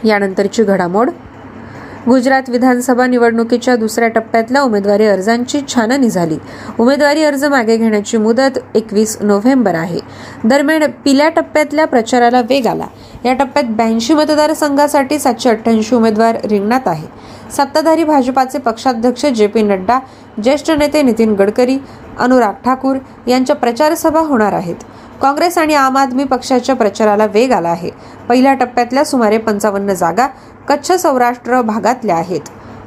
[0.05, 1.09] यानंतरची घडामोड.
[2.07, 6.37] गुजरात विधानसभा निवडणुकीच्या दुसऱ्या टप्प्यातल्या उमेदवारी अर्जांची छाननी झाली.
[6.79, 9.99] उमेदवारी अर्ज मागे घेण्याची मुदत एकवीस नोव्हेंबर आहे.
[10.43, 12.87] दरम्यान पिल्या टप्प्यातल्या प्रचाराला वेग आला.
[13.25, 17.07] या टप्प्यात ब्याऐंशी मतदारसंघासाठी सातशे अठ्ठ्याऐंशी उमेदवार रिंगणात आहे.
[17.51, 19.99] सत्ताधारी भाजपाचे पक्षाध्यक्ष जे पी नड्डा
[20.43, 21.77] ज्येष्ठ नेते नितीन गडकरी
[22.19, 24.75] अनुराग ठाकूर यांच्या प्रचारसभा होणार आहेत.
[25.21, 27.89] काँग्रेस आणि आम आदमी पक्षाच्या प्रचाराला वेग आला आहे.
[28.29, 30.27] पहिल्या टप्प्यातल्या सुमारे पंचावन्न जागा
[30.67, 32.41] कच्छ सौराष्ट्र भागातल्या आहेत.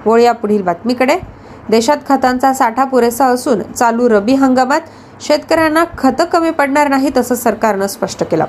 [0.06, 1.16] वळूया पुढील बातमीकडे.
[1.68, 4.80] देशात खतांचा साठा पुरेसा असून चालू रबी हंगामात
[5.20, 8.44] शेतकऱ्यांना खतं कमी पडणार नाहीत असं सरकारनं स्पष्ट केलं.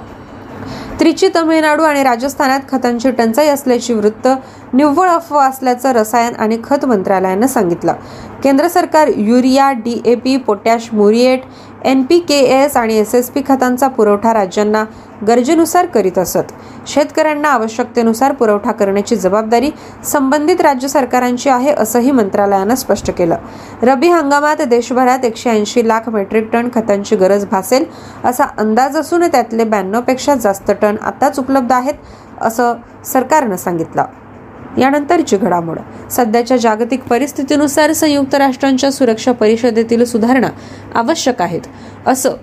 [1.00, 4.28] त्रिची तमिळनाडू आणि राजस्थानात खतांची टंचाई असल्याची वृत्त
[4.74, 7.94] निव्वळ अफवा असल्याचं रसायन आणि खत मंत्रालयानं सांगितलं.
[8.44, 11.42] केंद्र सरकार urea D A P potash muriate
[11.86, 14.84] N P K S आणि एस एस पी खतांचा पुरवठा राज्यांना
[15.28, 16.52] गरजेनुसार करीत असत.
[16.88, 19.70] शेतकऱ्यांना आवश्यकतेनुसार पुरवठा करण्याची जबाबदारी
[20.06, 23.36] संबंधित राज्य सरकारांची आहे असंही मंत्रालयानं स्पष्ट केलं.
[23.82, 27.86] रबी हंगामात देशभरात एकशे ऐंशी लाख मेट्रिक टन खतांची गरज भासेल
[28.26, 31.94] असा अंदाज असून त्यातले ब्याण्णवपेक्षा जास्त टन आताच उपलब्ध आहेत
[32.42, 32.74] असं
[33.06, 34.06] सरकारनं सांगितलं.
[34.78, 35.78] यानंतरची घडामोड.
[36.12, 40.50] सध्याच्या जागतिक परिस्थितीनुसार संयुक्त राष्ट्रांच्या सुरक्षा परिषदेतील सुधारणा
[40.96, 41.62] आवश्यक आहेत
[42.08, 42.36] असं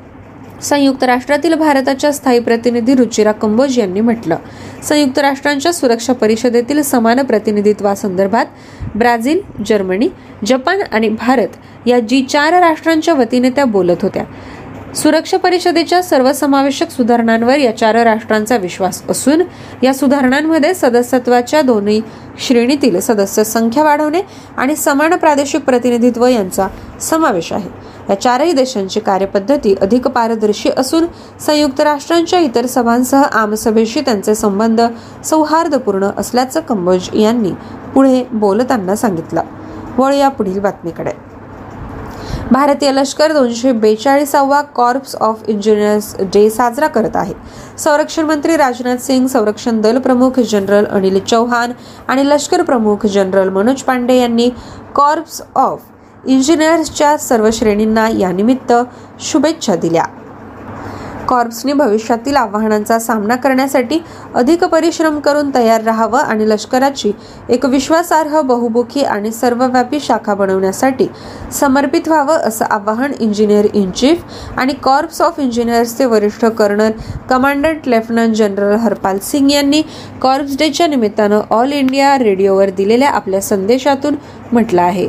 [0.62, 4.36] संयुक्त राष्ट्रातील भारताच्या स्थायी प्रतिनिधी रुचिरा कंबोज यांनी म्हटलं.
[4.82, 8.46] संयुक्त राष्ट्रांच्या सुरक्षा परिषदेतील समान प्रतिनिधित्वासंदर्भात
[8.94, 10.08] ब्राझील जर्मनी
[10.46, 11.48] जपान आणि भारत
[11.86, 14.24] या जी चार राष्ट्रांच्या वतीने त्या बोलत होत्या.
[14.96, 19.42] सुरक्षा परिषदेच्या सर्वसमावेशक सुधारणांवर या चार राष्ट्रांचा विश्वास असून
[19.82, 22.00] या सुधारणांमध्ये सदस्यत्वाच्या दोन्ही
[22.38, 24.20] श्रेणीतील सदस्य संख्या वाढवणे
[24.56, 26.68] आणि समान प्रादेशिक प्रतिनिधित्व यांचा
[27.00, 27.68] समावेश आहे.
[28.08, 31.06] या चारही देशांची कार्यपद्धती अधिक पारदर्शी असून
[31.40, 34.80] संयुक्त राष्ट्रांच्या इतर सभांसह आमसभेशी त्यांचे संबंध
[35.24, 37.52] सौहार्दपूर्ण असल्याचं कंबोज यांनी
[37.94, 39.42] पुढे बोलताना सांगितलं.
[39.98, 41.35] वळ या पुढील बातमीकडे.
[42.52, 47.32] भारतीय लष्कर दोनशे बेचाळीसावा कॉर्प्स ऑफ इंजिनियर्स डे साजरा करत आहे.
[47.78, 51.72] संरक्षण मंत्री राजनाथ सिंग संरक्षण दल प्रमुख जनरल अनिल चौहान
[52.08, 54.48] आणि लष्कर प्रमुख जनरल मनोज पांडे यांनी
[54.94, 58.72] कॉर्प्स ऑफ इंजिनियर्सच्या सर्व श्रेणींना यानिमित्त
[59.20, 60.04] शुभेच्छा दिल्या.
[61.28, 63.98] कॉर्प्सने भविष्यातील आव्हानांचा सामना करण्यासाठी
[64.34, 67.12] अधिक परिश्रम करून तयार राहावं आणि लष्कराची
[67.48, 71.06] एक विश्वासार्ह बहुमुखी आणि सर्वव्यापी शाखा बनवण्यासाठी
[71.52, 74.24] समर्पित व्हावं असं आवाहन इंजिनियर इन चीफ
[74.56, 76.90] आणि कॉर्प्स ऑफ इंजिनियर्सचे वरिष्ठ colonel
[77.30, 79.82] commandant lieutenant general Harpal Singh यांनी
[80.22, 84.14] कॉर्प्स डेच्या निमित्तानं ऑल इंडिया रेडिओवर दिलेल्या आपल्या संदेशातून
[84.52, 85.06] म्हटलं आहे.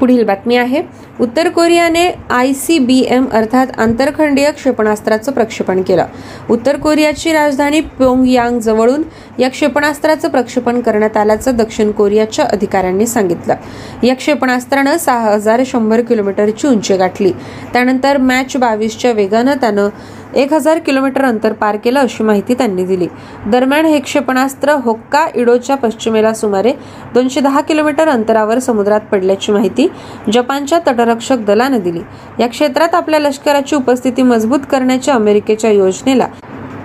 [0.00, 0.82] पुढील बातमी आहे.
[1.20, 6.06] उत्तर कोरियाने आय सी बी एम अर्थात आंतरखंडीय क्षेपणास्त्राचं प्रक्षेपण केलं.
[6.50, 9.02] उत्तर कोरियाची राजधानी प्योंगयांग जवळून
[9.38, 13.54] या क्षेपणास्त्राचं प्रक्षेपण करण्यात आल्याचं दक्षिण कोरियाच्या अधिकाऱ्यांनी सांगितलं.
[14.02, 17.32] या क्षेपणास्त्रानं सहा हजार शंभर किलोमीटरची उंची गाठली.
[17.72, 19.88] त्यानंतर मॅच बावीसच्या वेगानं त्यानं
[20.36, 23.06] एक हजार किलोमीटर अंतर पार केलं अशी माहिती त्यांनी दिली.
[23.46, 26.72] दरम्यान हे क्षेपणास्त्र होक्का इडोच्या पश्चिमेला सुमारे
[27.14, 29.88] दोनशे दहा किलोमीटर अंतरावर समुद्रात पडल्याची माहिती
[30.32, 32.00] जपानच्या तटरक्षक दलानं दिली.
[32.40, 36.26] या क्षेत्रात आपल्या लष्कराची उपस्थिती मजबूत करण्याच्या अमेरिकेच्या योजनेला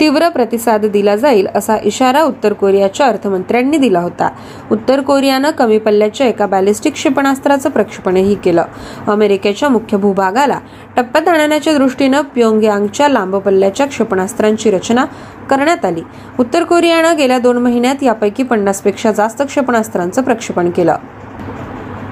[0.02, 4.30] तीव्र प्रतिसाद दिला जाईल असा इशारा उत्तर कोरियाच्या अर्थमंत्र्यांनी दिला होता.
[4.72, 8.64] उत्तर कोरियानं कमी पल्ल्याच्या एका बॅलिस्टिक क्षेपणास्त्राचं प्रक्षेपणही केलं.
[9.08, 10.60] अमेरिकेच्या मुख्य भूभागाला
[10.98, 15.06] टप्प्यात आणण्याच्या दृष्टीनं प्योंगयांगच्या लांब पल्ल्याच्या क्षेपणास्त्रांची रचना
[15.50, 16.02] करण्यात आली.
[16.40, 20.96] उत्तर कोरियानं गेल्या दोन महिन्यात यापैकी पन्नासपेक्षा जास्त क्षेपणास्त्रांचं प्रक्षेपण केलं.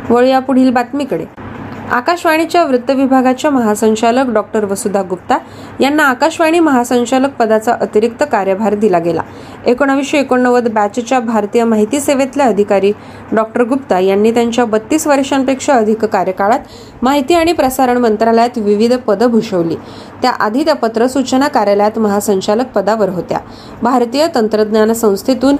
[0.10, 1.49] वळूया पुढील बातमीकडे.
[1.92, 5.38] आकाशवाणीच्या वृत्त विभागाच्या महासंचालक डॉक्टर वसुधा गुप्ता
[5.80, 9.22] यांना आकाशवाणी महासंचालक पदाचा अतिरिक्त कार्यभार दिला गेला.
[9.66, 12.92] एकोणावीसशे एकोणनव्वद बॅचच्या भारतीय माहिती सेवेतले अधिकारी
[13.32, 19.76] डॉक्टर गुप्ता यांनी त्यांच्या बत्तीस वर्षांपेक्षा अधिक कार्यकाळात माहिती आणि प्रसारण मंत्रालयात विविध पदं भूषवली.
[20.22, 23.40] त्याआधी त्या पत्र सूचना कार्यालयात महासंचालक पदावर होत्या.
[23.84, 25.56] भारतीय तंत्रज्ञान संस्थेतून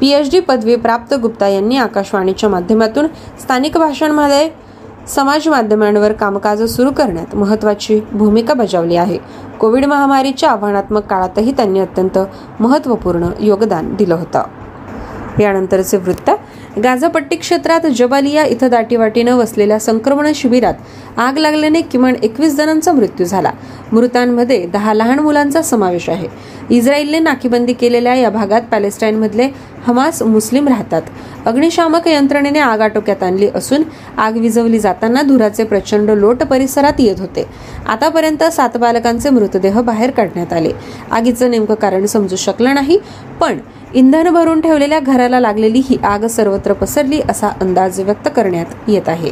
[0.00, 3.06] पीएच डी पदवी प्राप्त गुप्ता यांनी आकाशवाणीच्या माध्यमातून
[3.40, 4.48] स्थानिक भाषांमध्ये
[5.08, 9.18] समाज माध्यमांवर कामकाज सुरू करण्यात महत्वाची भूमिका बजावली आहे.
[9.60, 12.18] कोविड महामारीच्या आव्हानात्मक काळातही त्यांनी अत्यंत
[12.60, 14.42] महत्त्वपूर्ण योगदान दिलं होतं.
[15.40, 16.30] यानंतरचे वृत्त
[16.76, 20.74] गाझापट्टी क्षेत्रात जबालिया इथं दाटीवाटीनं वसलेल्या संक्रमण शिबिरात
[21.16, 23.50] आग लागल्याने किमान एकवीस जणांचा मृत्यू झाला.
[23.92, 26.28] मृतांमध्ये दहा लहान मुलांचा समावेश आहे.
[26.70, 29.48] इस्रायलने नाकीबंदी केलेल्या या भागात पॅलेस्टाईनमधले
[29.86, 31.02] हमास मुस्लिम राहतात.
[31.46, 33.82] अग्निशामक यंत्रणेने आग आटोक्यात आणली असून
[34.16, 37.44] आग विझवली जाताना धुराचे प्रचंड लोट परिसरात येत होते.
[37.86, 40.72] आतापर्यंत सात बालकांचे मृतदेह बाहेर काढण्यात आले.
[41.10, 42.98] आगीचं नेमकं कारण समजू शकलं नाही
[43.40, 43.58] पण
[43.94, 49.30] इंधन भरून ठेवलेल्या घराला लागलेली ही आग सर्वत्र पसरली असा अंदाज व्यक्त करण्यात येत आहे.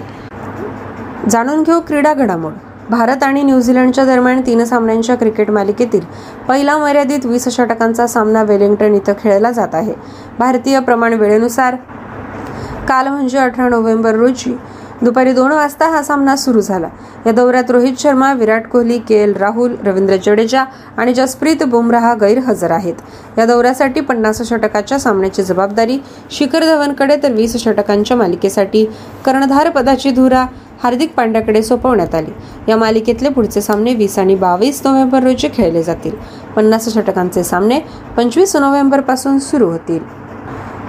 [1.31, 2.53] जाणून घेऊ क्रीडा घडामोड.
[2.91, 6.01] भारत आणि न्यूझीलंडच्या दरम्यान तीन सामन्यांच्या क्रिकेट मालिकेतील
[6.49, 9.95] पहिला मर्यादित वीस षटकांचा सामना वेलिंग्टन इथं खेळला जात आहे.
[10.39, 11.77] भारतीय प्रमाण वेळेनुसार
[12.89, 14.57] काल म्हणजे अठरा नोव्हेंबर रोजी
[15.03, 16.89] दुपारी दोन वाजता हा सामना सुरू झाला.
[17.27, 20.65] या दौऱ्यात रोहित शर्मा विराट कोहली के एल राहुल रवींद्र जडेजा
[20.97, 22.95] आणि जसप्रीत बुमराह गैरहजर आहेत.
[23.39, 25.99] या दौऱ्यासाठी पन्नास षटकाच्या सामन्याची जबाबदारी
[26.31, 28.85] शिखर धवनकडे तर वीस षटकांच्या मालिकेसाठी
[29.25, 30.47] कर्णधार पदाची धुरा
[30.83, 32.31] हार्दिक पांड्याकडे सोपवण्यात आली.
[32.69, 36.15] या मालिकेतले पुढचे सामने वीस आणि बावीस नोव्हेंबर रोजी खेळले जातील.
[36.57, 37.81] पन्नास षटकांचे सामने
[38.17, 40.21] पंचवीस नोव्हेंबरपासून सुरू होतील.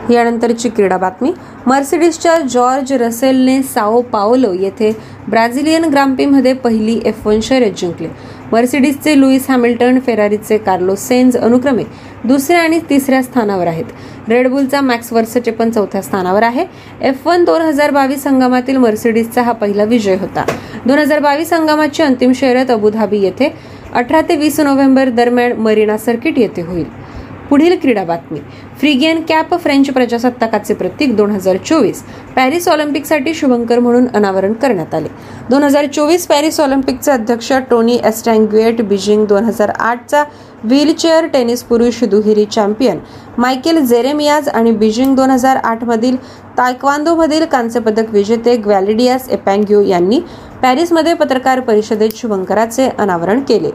[0.09, 1.31] यानंतरची क्रीडा बातमी.
[1.67, 4.91] मर्सिडीजच्या जॉर्ज रसेलने साओ पाओलो येथे
[5.29, 8.07] ब्राझिलियन ग्राम्पीमध्ये पहिली एफ वन शर्यत जिंकले.
[8.51, 11.83] मर्सिडीजचे लुईस हॅमिल्टन फेरारीचे कार्लोस सेन्स अनुक्रमे
[12.23, 13.85] दुसऱ्या आणि तिसऱ्या स्थानावर आहेत.
[14.29, 16.65] रेडबुलचा मॅक्स वर्सचे चौथ्या स्थानावर आहे.
[17.01, 20.45] एफ वन दोन हजार बावीस हंगामातील मर्सिडीजचा हा पहिला विजय होता.
[20.85, 23.53] दोन हजार बावीस हंगामाची अंतिम शर्यत अबुधाबी येथे
[23.93, 26.85] अठरा ते वीस नोव्हेंबर दरम्यान मरीना सर्किट येथे होईल.
[27.51, 28.39] पुढील क्रीडा बातमी.
[28.79, 32.01] फ्रिगियन कॅप फ्रेंच प्रजासत्ताकाचे प्रतीक दोन हजार चोवीस.
[32.35, 35.07] पॅरिस ऑलिम्पिकसाठी शुभंकर म्हणून अनावरण करण्यात आले.
[35.49, 40.23] दोन हजार चोवीस पॅरिस ऑलिम्पिकचे अध्यक्ष टोनी एस्टँग्युएट बीजिंग दोन हजार आठचा
[40.63, 42.99] व्हीलचेअर टेनिस पुरुष दुहेरी चॅम्पियन
[43.37, 46.15] मायकेल जेरेमियाज आणि बीजिंग दोन हजार आठमधील
[46.57, 50.19] तायक्वांदोमधील कांस्यपदक विजेते ग्वॅलिडियास एपँग्यू यांनी
[50.61, 53.69] पॅरिसमध्ये पत्रकार परिषदेत शुभंकराचे अनावरण केले.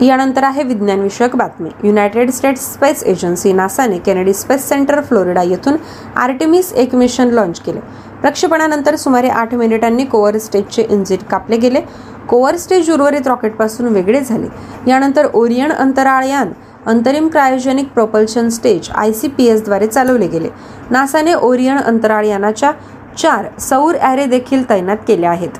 [0.00, 1.70] यानंतर आहे विज्ञानविषयक बातमी.
[1.84, 5.76] युनायटेड स्टेट्स स्पेस एजन्सी नासाने केनेडी स्पेस सेंटर फ्लोरिडा येथून
[6.16, 7.80] आर्टिमिस एक मिशन लॉन्च केले.
[8.20, 11.80] प्रक्षेपणानंतर सुमारे आठ मिनिटांनी कोवर स्टेजचे इंजिन कापले गेले.
[12.28, 14.46] कोवर स्टेज उर्वरित रॉकेटपासून वेगळे झाले.
[14.86, 16.52] यानंतर ओरियन अंतराळयान
[16.86, 20.48] अंतरिम cryogenic propulsion stage I C P एसद्वारे चालवले गेले.
[20.90, 22.72] नासाने ओरियन अंतराळयानाच्या
[23.18, 25.58] चार सौर ॲरे देखील तैनात केले आहेत.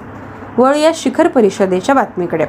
[0.59, 2.47] वळूया शिखर परिषदेच्या बातमीकडे.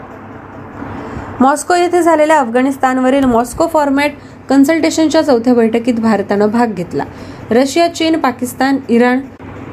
[1.40, 4.12] मॉस्को येथे झालेल्या अफगाणिस्तानवरील मॉस्को फॉर्मॅट
[4.50, 7.04] कन्सल्टेशनच्या चौथ्या बैठकीत भारतानं भाग घेतला.
[7.52, 9.20] रशिया चीन Pakistan Iran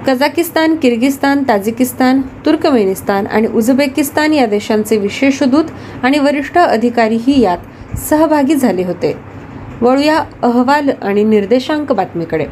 [0.07, 5.65] Kazakhstan Kyrgyzstan Tajikistan Turkmenistan आणि उझबेकिस्तान या देशांचे विशेष दूत
[6.03, 9.15] आणि वरिष्ठ अधिकारीही यात सहभागी झाले होते.
[9.81, 12.47] वळूया अहवाल आणि निर्देशांक बातमीकडे.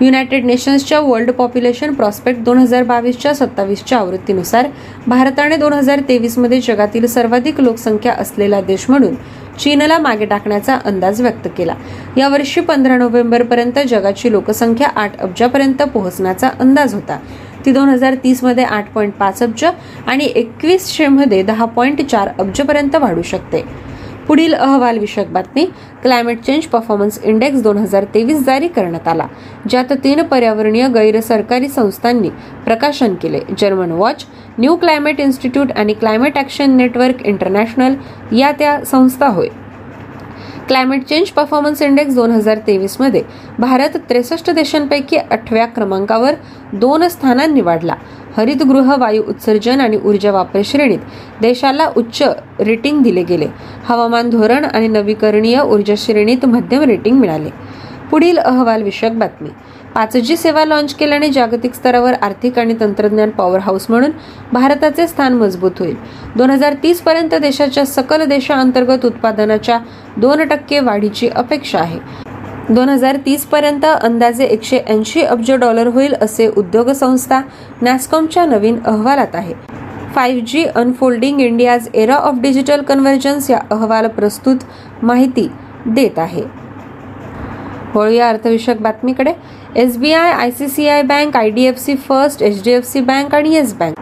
[0.00, 4.66] युनायटेड नेशन्सच्या वर्ल्ड पॉप्युलेशन प्रॉस्पेक्ट दोन हजार बावीसच्या सत्तावीसच्या आवृत्तीनुसार
[5.06, 9.14] भारताने दोन हजार तेवीसमध्ये जगातील सर्वाधिक लोकसंख्या असलेला देश म्हणून
[9.60, 11.74] चीनला मागे टाकण्याचा अंदाज व्यक्त केला.
[12.16, 17.18] यावर्षी पंधरा नोव्हेंबरपर्यंत जगाची लोकसंख्या आठ अब्जापर्यंत पोहोचण्याचा अंदाज होता.
[17.64, 19.64] ती दोन हजार तीसमध्ये आठ पॉईंट पाच अब्ज
[20.06, 23.64] आणि एकवीसशेमध्ये दहा पॉईंट चार अब्जपर्यंत वाढू शकते.
[24.28, 25.64] पुढील अहवाल विषयक बातमी
[26.02, 29.26] क्लायमेट चेंज परफॉर्मन्स इंडेक्स दोन हजार तेवीस जारी करण्यात आला
[29.70, 32.28] ज्यात तीन पर्यावरणीय गैरसरकारी संस्थांनी
[32.64, 33.40] प्रकाशन केले.
[33.58, 34.24] German watch
[34.58, 37.94] new climate institute आणि क्लायमेट ॲक्शन नेटवर्क इंटरनॅशनल
[38.36, 39.48] या त्या संस्था होय.
[40.68, 43.22] क्लायमेट चेंज परफॉर्मन्स इंडेक्स दोन हजार तेवीसमध्ये
[43.58, 46.34] भारत त्रेसष्ट देशांपैकी आठव्या क्रमांकावर
[46.72, 47.94] दोन स्थानांनी वाढला.
[48.38, 50.98] हरितगृह वायू उत्सर्जन आणि ऊर्जा वापर श्रेणीत
[51.40, 52.22] देशाला उच्च
[52.60, 53.46] रेटिंग दिले गेले.
[53.88, 57.50] हवामान धोरण आणि नवीकरणीय ऊर्जा श्रेणीत मध्यम रेटिंग मिळाले.
[58.10, 59.48] पुढील अहवाल विषयक बातमी.
[59.94, 64.10] पाच जी सेवा लॉन्च केल्याने जागतिक स्तरावर आर्थिक आणि तंत्रज्ञान पॉवर हाऊस म्हणून
[64.52, 65.96] भारताचे स्थान मजबूत होईल.
[66.36, 69.78] दोन हजार तीस पर्यंत देशाच्या सकल देशांतर्गत उत्पादनाच्या
[70.16, 71.98] दोन टक्के वाढीची अपेक्षा आहे.
[72.70, 77.40] दोन हजार तीस पर्यंत अंदाजे एकशे ऐंशी अब्ज डॉलर होईल असे उद्योग संस्था
[77.82, 79.54] नॅस्कॉमच्या नवीन अहवालात आहे.
[80.14, 84.64] Five G unfolding India's era of digital convergence या अहवाल प्रस्तुत
[85.02, 85.48] माहिती
[85.86, 86.42] देत आहे.
[87.94, 89.32] वळूया अर्थविषयक बातमीकडे.
[89.76, 92.72] S B I I C C I bank I D F C first H D
[92.72, 93.98] F C bank आणि येस बँक.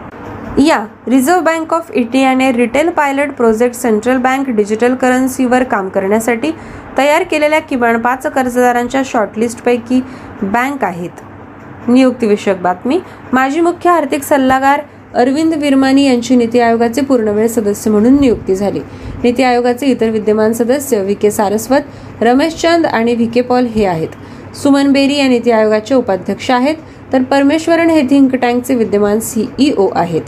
[0.65, 6.51] या रिझर्व्ह बँक ऑफ इंडियाने retail pilot project central bank digital करन्सीवर काम करण्यासाठी
[6.97, 10.01] तयार केलेल्या किमान पाच कर्जदारांच्या शॉर्टलिस्टपैकी
[10.41, 11.09] बँक आहेत.
[11.87, 12.99] नियुक्तीविषयक बातमी.
[13.33, 14.81] माजी मुख्य आर्थिक सल्लागार
[15.15, 18.79] अरविंद विरमानी यांची नीती आयोगाचे पूर्णवेळ सदस्य म्हणून नियुक्ती झाली.
[19.23, 21.15] नीती आयोगाचे इतर विद्यमान सदस्य व्ही.
[21.15, 21.31] के.
[21.31, 21.81] सारस्वत
[22.21, 23.27] रमेश चंद आणि व्ही.
[23.27, 23.41] के.
[23.41, 24.55] पॉल हे आहेत.
[24.55, 26.75] सुमन बेरी या नीती आयोगाचे उपाध्यक्ष आहेत.
[27.13, 30.21] तर परमेश्वरन हे थिंक टँकचे विद्यमान सीईओ आहेत.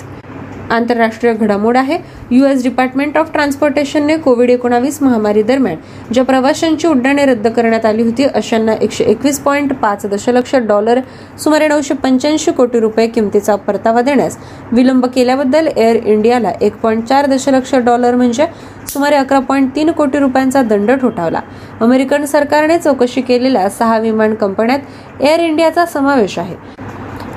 [0.70, 1.98] आंतरराष्ट्रीय घडामोड आहे.
[2.32, 5.76] युएस डिपार्टमेंट ऑफ ट्रान्सपोर्टेशनने कोविड एकोणावीस महामारी दरम्यान
[6.14, 11.00] ज्या प्रवाशांची उड्डाणे रद्द करण्यात आली होती अशांना एकशे एकवीस पॉईंट पाच दशलक्ष डॉलर
[11.44, 14.38] सुमारे नऊशे पंच्याऐंशी कोटी रुपये किमतीचा परतावा देण्यास
[14.72, 18.46] विलंब केल्याबद्दल एअर इंडियाला एक पॉईंट चार दशलक्ष डॉलर म्हणजे
[18.88, 21.40] सुमारे अकरा पॉईंट तीन कोटी रुपयांचा दंड ठोठावला.
[21.82, 26.56] अमेरिकन सरकारने चौकशी केलेल्या सहा विमान कंपन्यात एअर इंडियाचा समावेश आहे.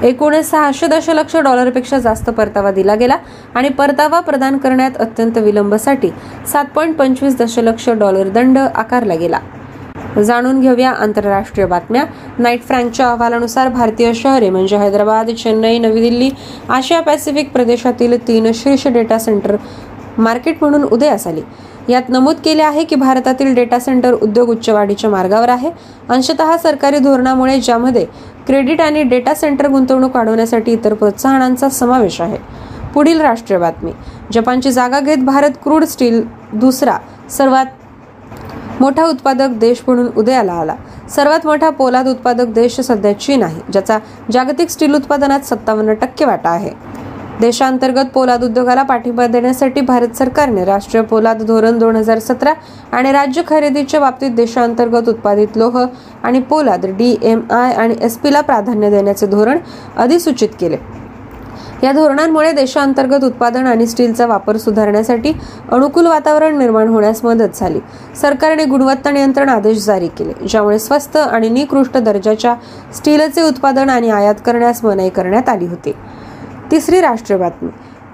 [0.04, 3.16] एकूण सहाशे दशलक्ष डॉलरपेक्षा जास्त परतावा दिला गेला
[3.54, 6.10] आणि परतावा प्रदान करण्यात अत्यंत विलंबसाठी
[6.52, 9.38] सात पॉईंट पंचवीस दशलक्ष डॉलर दंड आकारला गेला.
[10.22, 12.04] जाणून घेऊया आंतरराष्ट्रीय बातम्या.
[12.38, 16.30] नाईट फ्रँकच्या अहवालानुसार भारतीय शहरे म्हणजे हैदराबाद चेन्नई नवी दिल्ली
[16.68, 19.56] आशिया पॅसिफिक प्रदेशातील तीन शीर्ष डेटा सेंटर
[20.18, 21.42] मार्केट म्हणून उदयास आली.
[21.88, 25.70] यात नमूद केले आहे की भारतातील डेटा सेंटर उद्योग उच्च वाढीच्या मार्गावर आहे.
[26.08, 28.06] अंशतः सरकारी धोरणामुळे ज्यामध्ये
[28.46, 32.36] क्रेडिट आणि डेटा सेंटर गुंतवणूक वाढवण्यासाठी इतर प्रोत्साहनांचा समावेश आहे.
[32.94, 33.92] पुढील राष्ट्रीय बातमी.
[34.32, 36.22] जपानची जागा घेत भारत क्रूड स्टील
[36.52, 36.96] दुसरा
[37.30, 37.66] सर्वात
[38.80, 40.74] मोठा उत्पादक देश म्हणून उदयाला आला.
[41.10, 43.98] सर्वात मोठा पोलाद उत्पादक देश सध्या चीन आहे ज्याचा
[44.32, 46.70] जागतिक स्टील उत्पादनात सत्तावन्न टक्के वाटा आहे.
[47.40, 52.52] देशांतर्गत पोलाद उद्योगाला पाठिंबा देण्यासाठी भारत सरकारने राष्ट्रीय पोलाद धोरण दोन हजार सतरा
[52.92, 55.84] आणि राज्य खरेदीच्या बाबतीत देशांतर्गत उत्पादित लोह
[56.22, 59.58] आणि पोलाद डी एम आय आणि एस पीला प्राधान्य देण्याचे धोरण
[59.96, 60.76] अधिसूचित केले.
[61.82, 65.32] या धोरणांमुळे देशांतर्गत उत्पादन आणि स्टीलचा वापर सुधारण्यासाठी
[65.72, 67.80] अनुकूल वातावरण निर्माण होण्यास मदत झाली.
[68.20, 72.54] सरकारने गुणवत्ता नियंत्रण आदेश जारी केले ज्यामुळे स्वस्त आणि निकृष्ट दर्जाच्या
[72.96, 75.92] स्टीलचे उत्पादन आणि आयात करण्यास मनाई करण्यात आली होती.
[76.72, 77.68] तिसरी राष्ट्रीय बातमी.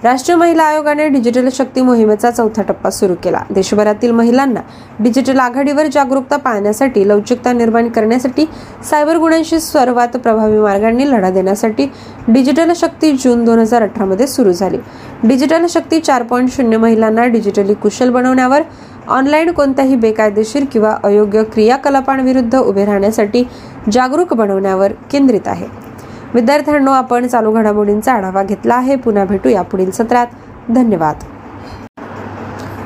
[0.04, 3.42] राष्ट्रीय महिला आयोगाने डिजिटल शक्ती मोहिमेचा चौथा टप्पा सुरू केला.
[3.50, 4.60] देशभरातील महिलांना
[5.00, 8.46] डिजिटल आघाडीवर जागरूकता पाहण्यासाठी लवचिकता निर्माण करण्यासाठी
[8.90, 11.86] सायबर गुन्ह्यांशी सर्वात प्रभावी मार्गांनी लढा देण्यासाठी
[12.28, 14.78] डिजिटल शक्ती जून दोन हजार अठरामध्ये सुरू झाली.
[15.22, 18.62] डिजिटल शक्ती चार पॉईंट शून्य महिलांना डिजिटली कुशल बनवण्यावर
[19.08, 23.44] ऑनलाईन कोणत्याही बेकायदेशीर किंवा अयोग्य क्रियाकलापांविरुद्ध उभे राहण्यासाठी
[23.92, 25.87] जागरूक बनवण्यावर केंद्रित आहे.
[26.34, 28.96] विद्यार्थ्यांनो आपण चालू घडामोडींचा आढावा घेतला आहे.
[28.96, 30.26] पुन्हा भेटू या पुढील सत्रात.
[30.68, 31.24] धन्यवाद.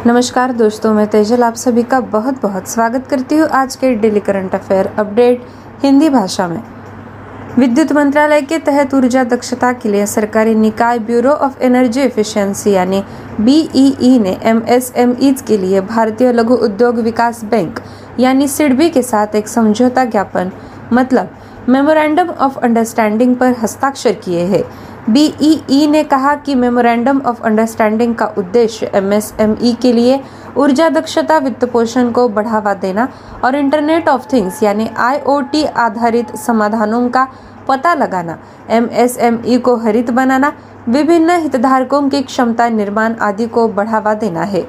[0.05, 4.21] नमस्कार दोस्तों मैं तेजल आप सभी का बहुत बहुत स्वागत करती हूँ आज के daily
[4.21, 5.41] current affair update
[5.83, 6.61] Hindi भाषा में।
[7.57, 13.01] विद्युत मंत्रालय के तहत ऊर्जा दक्षता के लिए सरकारी निकाय ब्यूरो ऑफ एनर्जी एफिशिएंसी यानी
[13.39, 17.79] बीईई ने एमएसएमईज के लिए भारतीय लघु उद्योग विकास बैंक
[18.19, 20.49] यानी सिडबी के साथ एक समझौता ज्ञापन
[20.93, 21.27] मतलब
[21.69, 24.63] मेमोरेंडम ऑफ़ अंडरस्टैंडिंग पर हस्ताक्षर किए हैं।
[25.11, 30.19] बीईई ने कहा कि मेमोरेंडम ऑफ़ अंडरस्टैंडिंग का उद्देश्य एमएसएमई के लिए
[30.57, 33.09] ऊर्जा दक्षता वित्त पोषण को बढ़ावा देना
[33.45, 37.27] और इंटरनेट ऑफ़ थिंग्स यानी आईओटी आधारित समाधानों का
[37.69, 38.39] पता लगाना
[38.71, 40.53] एमएसएमई को हरित बनाना,
[40.89, 44.67] विभिन्न हितधारकों की क्षमता निर्माण आदि को बढ़ावा देना है।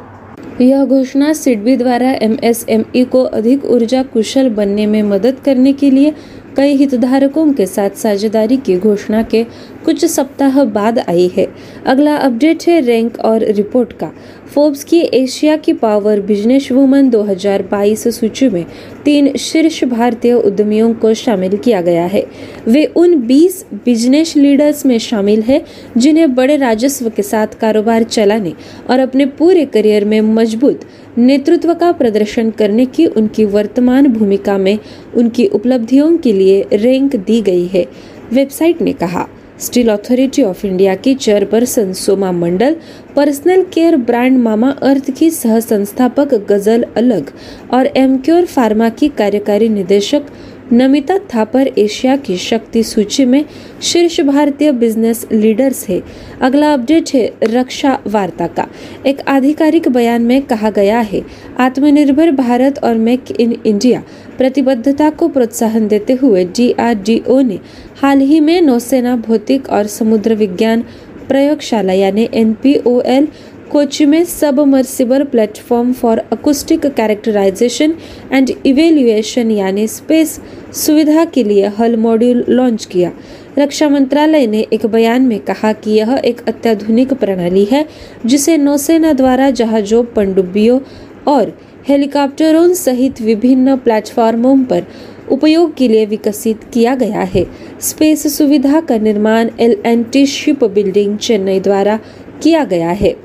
[0.62, 6.14] यह घोषणा सिडबी द्वारा एमएसएमई को अधिक ऊर्जा कुशल बनने में मदद करने के लिए
[6.58, 9.44] कई हितधारकों के साथ साझेदारी की घोषणा के
[9.86, 11.46] कुछ सप्ताह बाद आई है।
[11.86, 14.10] अगला अपडेट है रैंक और रिपोर्ट का।
[14.54, 18.66] फोर्ब्स की एशिया की पावर बिज़नेस वुमन 2022 सूची में
[19.06, 22.24] तीन शीर्ष भारतीय उद्यमियों को शामिल किया गया है।
[22.68, 25.62] वे उन 20 बिज़नेस लीडर्स में शामिल है,
[25.98, 28.54] जिन्हें बड़े राजस्व के साथ कारोबार चलाने
[28.90, 30.88] और अपने पूरे करियर में मज़बूत
[31.18, 34.78] नेतृत्व का प्रदर्शन करने की उनकी वर्तमान भूमिका में
[35.16, 37.86] उनकी उपलब्धियों के लिए रैंक दी गई है,
[38.34, 39.28] वेबसाइट ने कहा।
[39.64, 42.74] स्टील अथॉरिटी ऑफ इंडिया की chairperson Soma Mondal
[43.16, 44.38] personal care brand
[44.82, 47.30] Mamaearth की सह संस्थापक गजल अलग
[47.74, 50.32] और एमक्योर फार्मा की कार्यकारी निदेशक
[50.74, 53.42] नमिता थापर एशिया की शक्ति सूची में
[53.82, 56.00] शीर्ष भारतीय बिज़नेस लीडर्स है।
[56.42, 58.64] अगला अपडेट है रक्षा वार्ता का।
[59.06, 61.20] एक आधिकारिक बयान में कहा गया है,
[61.60, 64.02] आत्मनिर्भर भारत और मेक इन इंडिया
[64.38, 67.58] प्रतिबद्धता को प्रोत्साहन देते हुए डीआरडीओ ने
[68.02, 70.82] हाल ही में नौसेना, भौतिक और समुद्र विज्ञान
[71.30, 73.28] प्रयोगशाला यानी एनपीओएल
[73.74, 77.94] कोची में submersible platform for acoustic characterisation
[78.32, 80.40] and evaluation यानी स्पेस
[80.76, 83.12] सुविधा के लिए हल मॉड्यूल लॉन्च किया।
[83.58, 87.86] रक्षा मंत्रालय ने एक बयान में कहा कि यह एक अत्याधुनिक प्रणाली है,
[88.26, 90.80] जिसे नौसेना द्वारा जहाजों, पनडुब्बियों
[91.28, 91.58] और
[91.88, 94.86] हेलीकॉप्टरों सहित विभिन्न प्लेटफॉर्मों पर
[95.32, 97.46] उपयोग के लिए विकसित किया गया है।
[97.82, 102.00] स्पेस सुविधा का निर्माण L N T ship building Chennai द्वारा
[102.44, 103.16] किया गया है।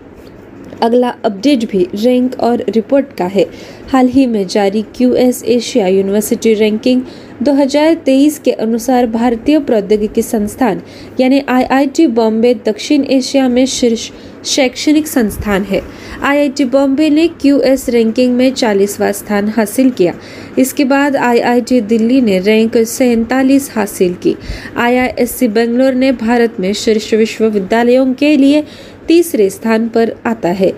[0.83, 3.45] अगला अपडेट भी रैंक और रिपोर्ट का है।
[3.93, 7.01] हाल ही में जारी Q S Asia university ranking
[7.41, 10.79] 2023 के अनुसार भारतीय प्रौद्योगिकी संस्थान,
[11.21, 14.11] यानी आईआईटी बॉम्बे दक्षिण एशिया में शीर्ष
[14.45, 15.81] शैक्षणिक संस्थान है।
[16.23, 20.13] आईआईटी बॉम्बे ने क्यू एस रैंकिंग में चालीसवा स्थान हासिल किया।
[20.59, 24.35] इसके बाद आईआईटी दिल्ली ने रैंक सैतालीस हासिल की।
[24.77, 28.61] आईआईएससी बेंगलोर ने भारत में शीर्ष विश्वविद्यालयों के लिए
[29.09, 30.71] तीसरे स्थान पर आता है।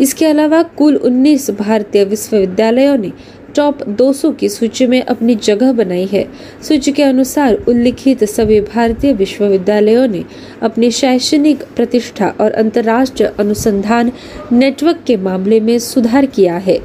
[0.00, 3.08] इसके अलावा कुल 19 भारतीय विश्वविद्यालयों ने
[3.56, 6.22] टॉप 200 की सूची में अपनी जगह बनाई है।
[6.62, 10.22] सूची के अनुसार उल्लिखित सभी भारतीय विश्वविद्यालयों ने
[10.60, 14.08] अपनी शैक्षणिक प्रतिष्ठा और अंतर्राष्ट्रीय अनुसंधान
[14.50, 16.76] नेटवर्क के मामले में सुधार किया है।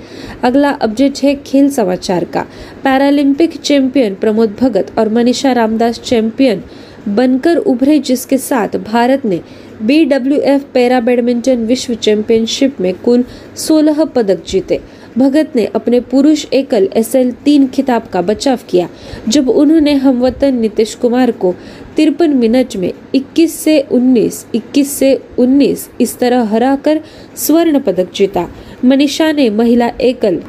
[0.43, 2.43] अगला अपडेट है खेल समाचार का।
[2.83, 6.59] पैरालंपिक चैंपियन प्रमोद भगत और मनीषा रामदास चैंपियन
[7.07, 9.37] बनकर उभरे, जिसके साथ भारत ने
[9.83, 13.23] B W F para badminton विश्व चैंपियनशिप में कुल
[13.57, 14.79] 16 पदक जीते।
[15.17, 18.87] भगत ने अपने पुरुष एकल एस एल तीन खिताब का बचाव किया
[19.27, 21.53] जब उन्होंने हमवतन नीतीश कुमार को
[21.95, 27.01] तिरपन मिनट में 21 से 19, 21 से 19 इस तरह हराकर
[27.37, 28.47] स्वर्ण पदक जीता।
[28.85, 30.41] मनीषा ने महिला एकल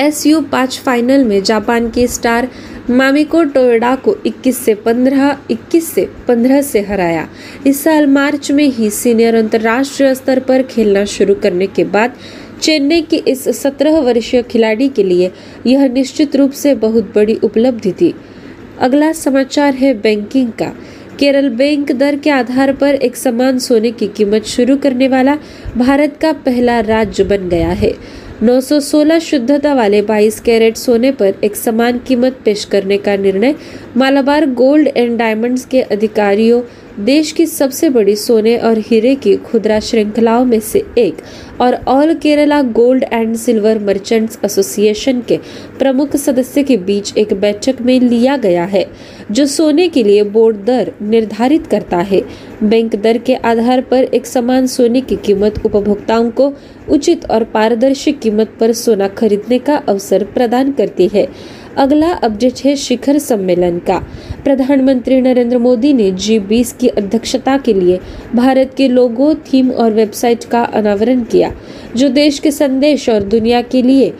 [0.00, 2.48] एस यू पाँच फाइनल में जापान की स्टार
[2.90, 7.28] मामिको टोयोडा को 21 से 15, 21 से 15 से हराया।
[7.66, 12.12] इस साल मार्च में ही सीनियर अंतर्राष्ट्रीय स्तर पर खेलना शुरू करने के बाद
[12.62, 15.30] चेन्नई की इस 17 वर्षीय खिलाड़ी के लिए
[15.66, 18.14] यह निश्चित रूप से बहुत बड़ी उपलब्धि थी।
[18.80, 20.72] अगला समाचार है बैंकिंग का।
[21.18, 25.36] केरल बैंक दर के आधार पर एक समान सोने की कीमत शुरू करने वाला
[25.76, 27.92] भारत का पहला राज्य बन गया है।
[28.42, 33.54] 916 शुद्धता वाले 22 कैरेट सोने पर एक समान कीमत पेश करने का निर्णय
[33.96, 36.60] मालाबार गोल्ड एंड डायमंड्स के अधिकारियों
[36.98, 41.16] देश की सबसे बड़ी सोने और हीरे की खुदरा श्रृंखलाओं में से एक
[41.60, 45.36] और all Kerala gold and silver merchants association के
[45.78, 48.84] प्रमुख सदस्य के बीच एक बैठक में लिया गया है,
[49.30, 52.22] जो सोने के लिए बोर्ड दर निर्धारित करता है।
[52.62, 56.52] बैंक दर के आधार पर एक समान सोने की कीमत उपभोक्ताओं को
[56.90, 61.26] उचित और पारदर्शी कीमत पर सोना खरीदने का अवसर प्रदान करती है।
[61.78, 63.98] अगला अपडेट है शिखर सम्मेलन का।
[64.44, 67.96] प्रधानमंत्री नरेंद्र मोदी ने जी बीस की अध्यक्षता के लिए
[68.34, 71.50] भारत के लोगो, थीम और वेबसाइट का अनावरण किया।
[71.96, 74.10] जो देश के संदेश और दुनिया के लिए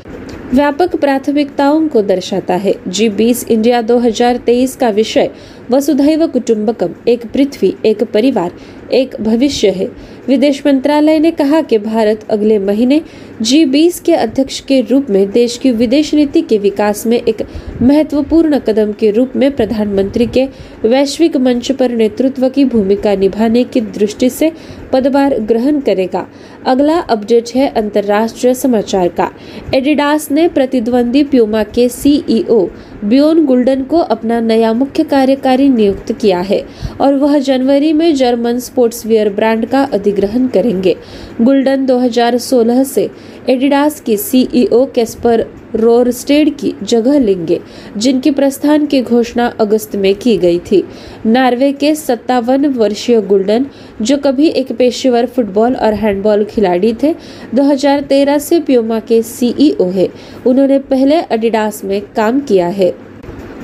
[0.53, 5.27] व्यापक प्राथमिकताओं को दर्शाता है। जी बीस इंडिया 2023 का विषय
[5.71, 8.51] वसुधैव कुटुंबकम, एक पृथ्वी, एक परिवार,
[8.93, 9.87] एक भविष्य है।
[10.29, 12.99] विदेश मंत्रालय ने कहा कि भारत अगले महीने
[13.45, 17.37] जी बीस के अध्यक्ष के रूप में देश की विदेश नीति के विकास में एक
[17.81, 20.45] महत्वपूर्ण कदम के रूप में प्रधानमंत्री के
[20.85, 24.51] वैश्विक मंच पर नेतृत्व की भूमिका निभाने की दृष्टि से
[24.93, 26.25] पदभार ग्रहण करेगा।
[26.66, 29.31] अगला अपडेट है अंतर्राष्ट्रीय समाचार का।
[29.75, 32.67] एडिडास ने प्रतिद्वंदी प्यूमा के सीईओ
[33.05, 36.62] बियोन गुल्डन को अपना नया मुख्य कार्यकारी नियुक्त किया है
[37.01, 40.96] और वह जनवरी में जर्मन स्पोर्ट्सवियर ब्रांड का अधिग्रहण करेंगे।
[41.40, 43.11] गुल्डन 2016 से
[43.49, 47.61] एडिडास के सीईओ कैस्पर रोरस्टेड की जगह लेंगे,
[47.96, 50.84] जिनकी प्रस्थान की घोषणा अगस्त में की गई थी।
[51.26, 53.66] नार्वे के सत्तावन वर्षीय गुल्डन,
[54.03, 57.14] जो कभी एक पेशेवर फुटबॉल और हैंडबॉल खिलाड़ी थे
[57.55, 60.09] 2013 से प्योमा के सीईओ है।
[60.46, 62.88] उन्होंने पहले एडिडास में काम किया है।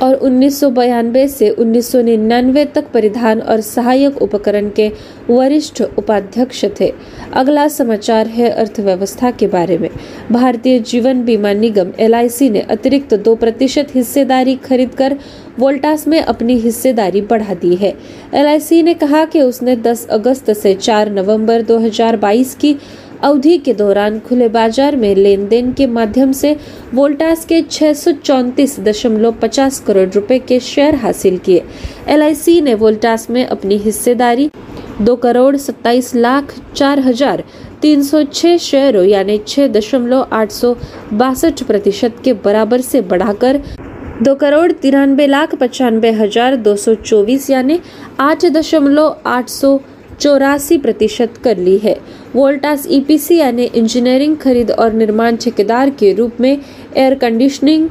[0.03, 0.61] और उन्नीस
[1.39, 4.91] से 1999 तक परिधान और सहायक उपकरण के
[5.31, 6.93] वरिष्ठ उपाध्यक्ष थे।
[7.33, 9.89] अगला समाचार है अर्थव्यवस्था के बारे में।
[10.33, 15.17] भारतीय जीवन बीमा निगम, एलआईसी ने अतिरिक्त दो प्रतिशत हिस्सेदारी खरीद कर
[15.59, 17.95] वोल्टास में अपनी हिस्सेदारी बढ़ा दी है।
[18.35, 22.77] एलआईसी ने कहा कि उसने 10 अगस्त से 4 नवंबर 2022 की
[23.25, 26.57] अवधि के दौरान खुले बाज़ार में लेन देन के माध्यम से
[26.95, 27.93] वोल्टास के छह
[29.87, 31.65] करोड़ रुपए के शेयर हासिल किए।
[32.09, 34.51] एलआईसी ने वोल्टास में अपनी हिस्सेदारी
[35.01, 37.43] दो करोड़ सत्ताईस लाख चार हज़ार
[37.83, 40.75] तीन सौ छह शेयरों यानी छह दशमलव आठ सौ
[41.15, 43.61] बासठ प्रतिशत के बराबर से बढ़ाकर
[44.23, 47.81] दो करोड़ तिरानबे लाख पचानबे हज़ार दो सौ चौबीस यानी
[48.21, 49.77] आठ दशमलव आठ सौ
[50.21, 51.97] चौरासी प्रतिशत कर ली है।
[52.35, 56.57] वोल्टास ईपीसी यानी इंजीनियरिंग खरीद और निर्माण ठेकेदार के रूप में
[56.97, 57.89] air conditioning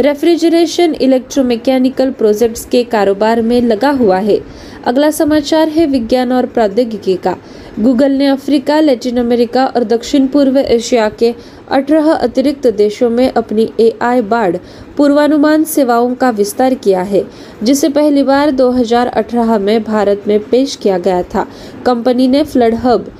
[0.00, 4.38] refrigeration electromechanical projects के कारोबार में लगा हुआ है।
[4.86, 7.36] अगला समाचार है विज्ञान और प्रौद्योगिकी का।
[7.80, 11.34] गूगल ने अफ्रीका, लैटिन अमेरिका और दक्षिण पूर्व एशिया के
[11.70, 14.56] 18 अतिरिक्त देशों में अपनी ए आई बाढ़
[14.96, 17.24] पूर्वानुमान सेवाओं का विस्तार किया है,
[17.62, 21.46] जिसे पहली बार 2018 में भारत में पेश किया गया था।
[21.86, 23.12] कंपनी ने फ्लड हब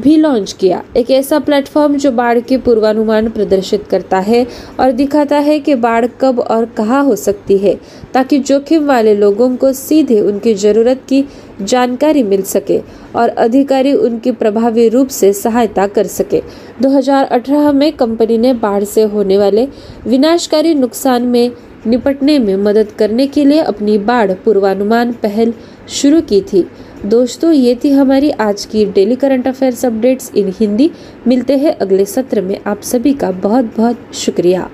[0.00, 4.46] भी लॉन्च किया। एक ऐसा प्लेटफॉर्म जो बाढ़ के पूर्वानुमान प्रदर्शित करता है
[4.80, 7.74] और दिखाता है कि बाढ़ कब और कहाँ हो सकती है,
[8.14, 11.24] ताकि जोखिम वाले लोगों को सीधे उनकी ज़रूरत की
[11.62, 12.80] जानकारी मिल सके
[13.16, 16.42] और अधिकारी उनकी प्रभावी रूप से सहायता कर सके।
[16.82, 19.68] 2018 में कंपनी ने बाढ़ से होने वाले
[20.06, 21.50] विनाशकारी नुकसान में
[21.86, 25.52] निपटने में मदद करने के लिए अपनी बाढ़ पूर्वानुमान पहल
[25.88, 26.66] शुरू की थी।
[27.04, 30.88] दोस्तों ये थी हमारी आज की daily current affairs updates in Hindi.
[31.26, 34.64] मिलते हैं अगले सत्र में। आप सभी का बहुत बहुत शुक्रिया।